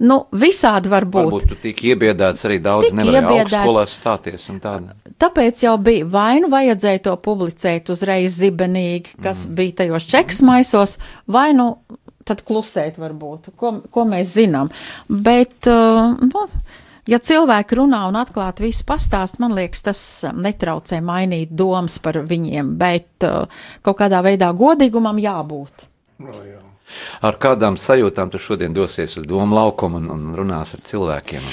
[0.00, 1.28] nu, visādi var būt.
[1.28, 4.96] Varbūt tu tik iebiedēts arī daudz nevarēja augstskolās stāties un tāda.
[5.20, 9.56] Tāpēc jau bija vai nu vajadzēja to publicēt uzreiz zibenīgi, kas mm.
[9.58, 10.96] bija tajos čeks maisos,
[11.28, 11.74] vai nu
[12.28, 14.70] tad klusēt varbūt, ko, ko mēs zinām.
[15.08, 16.46] Bet, uh, nu,
[17.10, 22.22] ja cilvēki runā un atklāti visu pastāst, man liekas, tas um, netraucē mainīt domas par
[22.30, 25.86] viņiem, bet uh, kaut kādā veidā godīgumam jābūt.
[26.22, 26.60] No, jā.
[27.22, 31.44] Ar kādām sajūtām tu šodien dosies uz domu laukumu un, un runās ar cilvēkiem?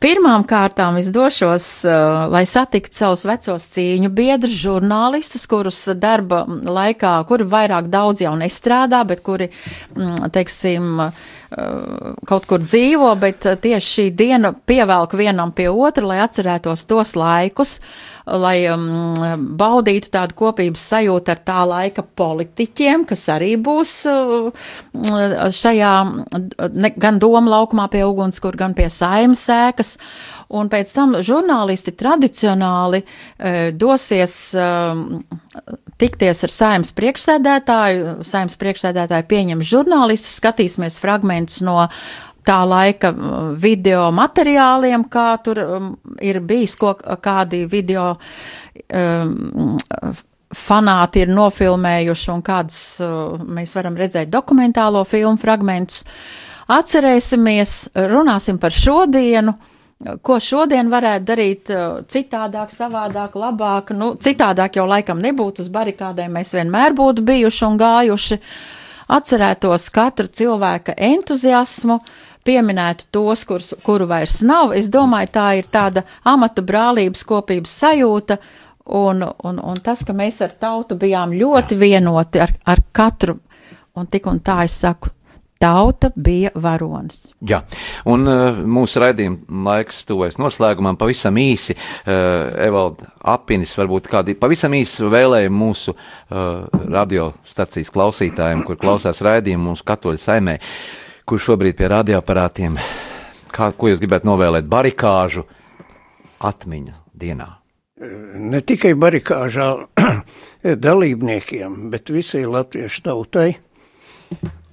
[0.00, 7.18] Pirmām kārtām es došos, uh, lai satiktu savus vecos cīņu biedrus, žurnālistus, kurus darba laikā,
[7.28, 9.50] kuri vairāk daudz jau nestrādā, bet kuri,
[9.96, 16.04] mm, teiksim, uh, kaut kur dzīvo, bet uh, tieši šī diena pievelk vienam pie otra,
[16.10, 17.78] lai atcerētos tos laikus,
[18.28, 19.16] lai um,
[19.56, 24.52] baudītu tādu kopības sajūtu ar tā laika politiķiem, kas arī būs uh,
[25.62, 25.94] šajā
[26.68, 29.96] ne, gan doma laukumā pie ugunskura, gan pie saimas sēkas.
[30.48, 34.68] Un pēc tam žurnālisti tradicionāli e, dosies e,
[36.00, 38.14] tikties ar saimnes priekšsēdētāju.
[38.24, 41.82] Saimnes priekšsēdētāju pieņem žurnālistus, skatīsimies fragmentus no
[42.48, 43.12] tā laika
[43.60, 45.60] video materiāliem, kā tur
[46.24, 48.14] ir bijis, ko kādi video
[48.88, 49.76] um,
[50.56, 56.06] fanāti ir nofilmējuši un kādas uh, mēs varam redzēt dokumentālo filmu fragmentus.
[56.72, 57.74] Atcerēsimies,
[58.08, 59.54] runāsim par šodienu
[59.98, 63.90] ko šodien varētu darīt uh, citādāk, savādāk, labāk.
[63.96, 68.38] Nu, citādāk jau laikam nebūtu uz barikādēm, mēs vienmēr būtu bijuši un gājuši.
[69.08, 71.98] Atcerētos katra cilvēka entuziasmu,
[72.46, 74.74] pieminētu tos, kurus, kuru vairs nav.
[74.76, 78.38] Es domāju, tā ir tāda amatu brālības kopības sajūta.
[78.88, 83.34] Un, un, un tas, ka mēs ar tautu bijām ļoti vienoti ar, ar katru,
[83.98, 85.10] un tik un tā es saku,
[85.58, 87.32] Tauta bija varonis.
[87.42, 87.64] Jā,
[88.06, 90.94] un uh, mūsu raidījuma laiks tuvojas noslēgumam.
[91.00, 98.78] Pavisam īsi, uh, Evalda Apinis, varbūt kādi pavisam īsi vēlējumi mūsu uh, radiostacijas klausītājiem, kur
[98.78, 100.58] klausās raidījumu mūsu katoļu saimē,
[101.26, 102.78] kur šobrīd pie radioaparātiem,
[103.50, 105.42] kā, ko jūs gribētu novēlēt barikāžu
[106.38, 107.48] atmiņa dienā?
[107.98, 109.72] Ne tikai barikāžā
[110.86, 113.50] dalībniekiem, bet visai latviešu tautai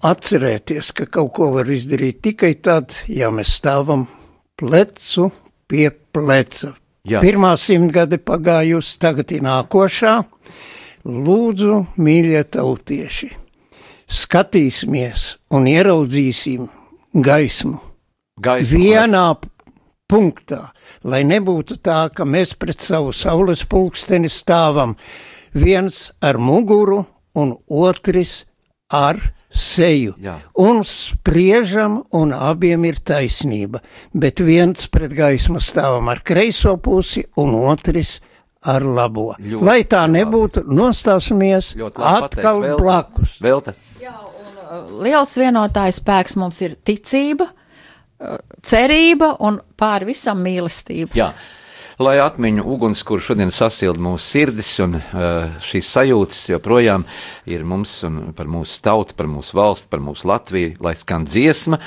[0.06, 4.06] atcerēties, ka kaut ko var izdarīt tikai tad, ja mēs stāvam
[4.60, 5.30] plecu
[5.70, 6.74] pie pleca.
[7.06, 7.22] Jā.
[7.22, 10.16] Pirmā simtgade pagājusi, tagad ir nākošā.
[11.06, 13.30] Lūdzu, mīļie tautieši,
[14.10, 16.66] skatīsimies un ieraudzīsim
[17.14, 17.78] gaismu.
[18.41, 19.28] gaismu vienā
[20.10, 20.72] punktā,
[21.06, 24.95] lai nebūtu tā, ka mēs pret savu saules pulksteni stāvam
[25.53, 27.03] viens ar muguru
[27.38, 28.43] un otrs
[28.89, 29.22] ar
[29.56, 30.36] seju Jā.
[30.62, 33.82] un spriežam, un abiem ir taisnība,
[34.14, 38.20] bet viens pret gaismu stāvam ar kreiso pusi un otrs
[38.66, 39.32] ar labo.
[39.39, 43.36] Ļoti Lai tā nebūtu, nostāsimies atkal pateic, blakus.
[43.43, 43.76] Velta.
[44.01, 51.16] Jā, un uh, liels vienotājs spēks mums ir ticība, uh, cerība un pāri visam mīlestība.
[51.16, 51.32] Jā
[52.01, 57.05] lai atmiņu uguns, kur šodien sasilda mūsu sirdis, un uh, šīs sajūtas joprojām
[57.49, 61.79] ir mums un par mūsu tautu, par mūsu valsti, par mūsu Latviju, lai skan dziesma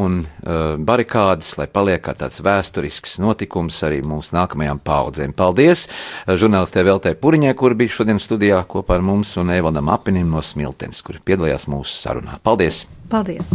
[0.00, 5.36] un uh, barikādes, lai paliek kā tāds vēsturisks notikums arī mūsu nākamajām paudzēm.
[5.36, 10.28] Paldies uh, žurnālistē Veltē Puriņē, kur bija šodien studijā kopā ar mums, un Evanam Apinim
[10.34, 12.40] no Smiltenes, kur piedalījās mūsu sarunā.
[12.44, 12.84] Paldies!
[13.12, 13.54] Paldies!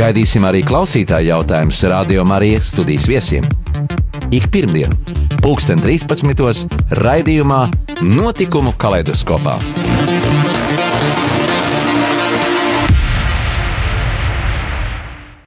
[0.00, 3.44] Gaidīsim arī klausītāju jautājumus Radio Marija studijas viesiem.
[4.32, 4.96] Ik pirmdienu,
[5.42, 6.72] pulksten 13.
[7.02, 7.60] raidījumā
[8.08, 9.58] Notikumu kaleidoskopā.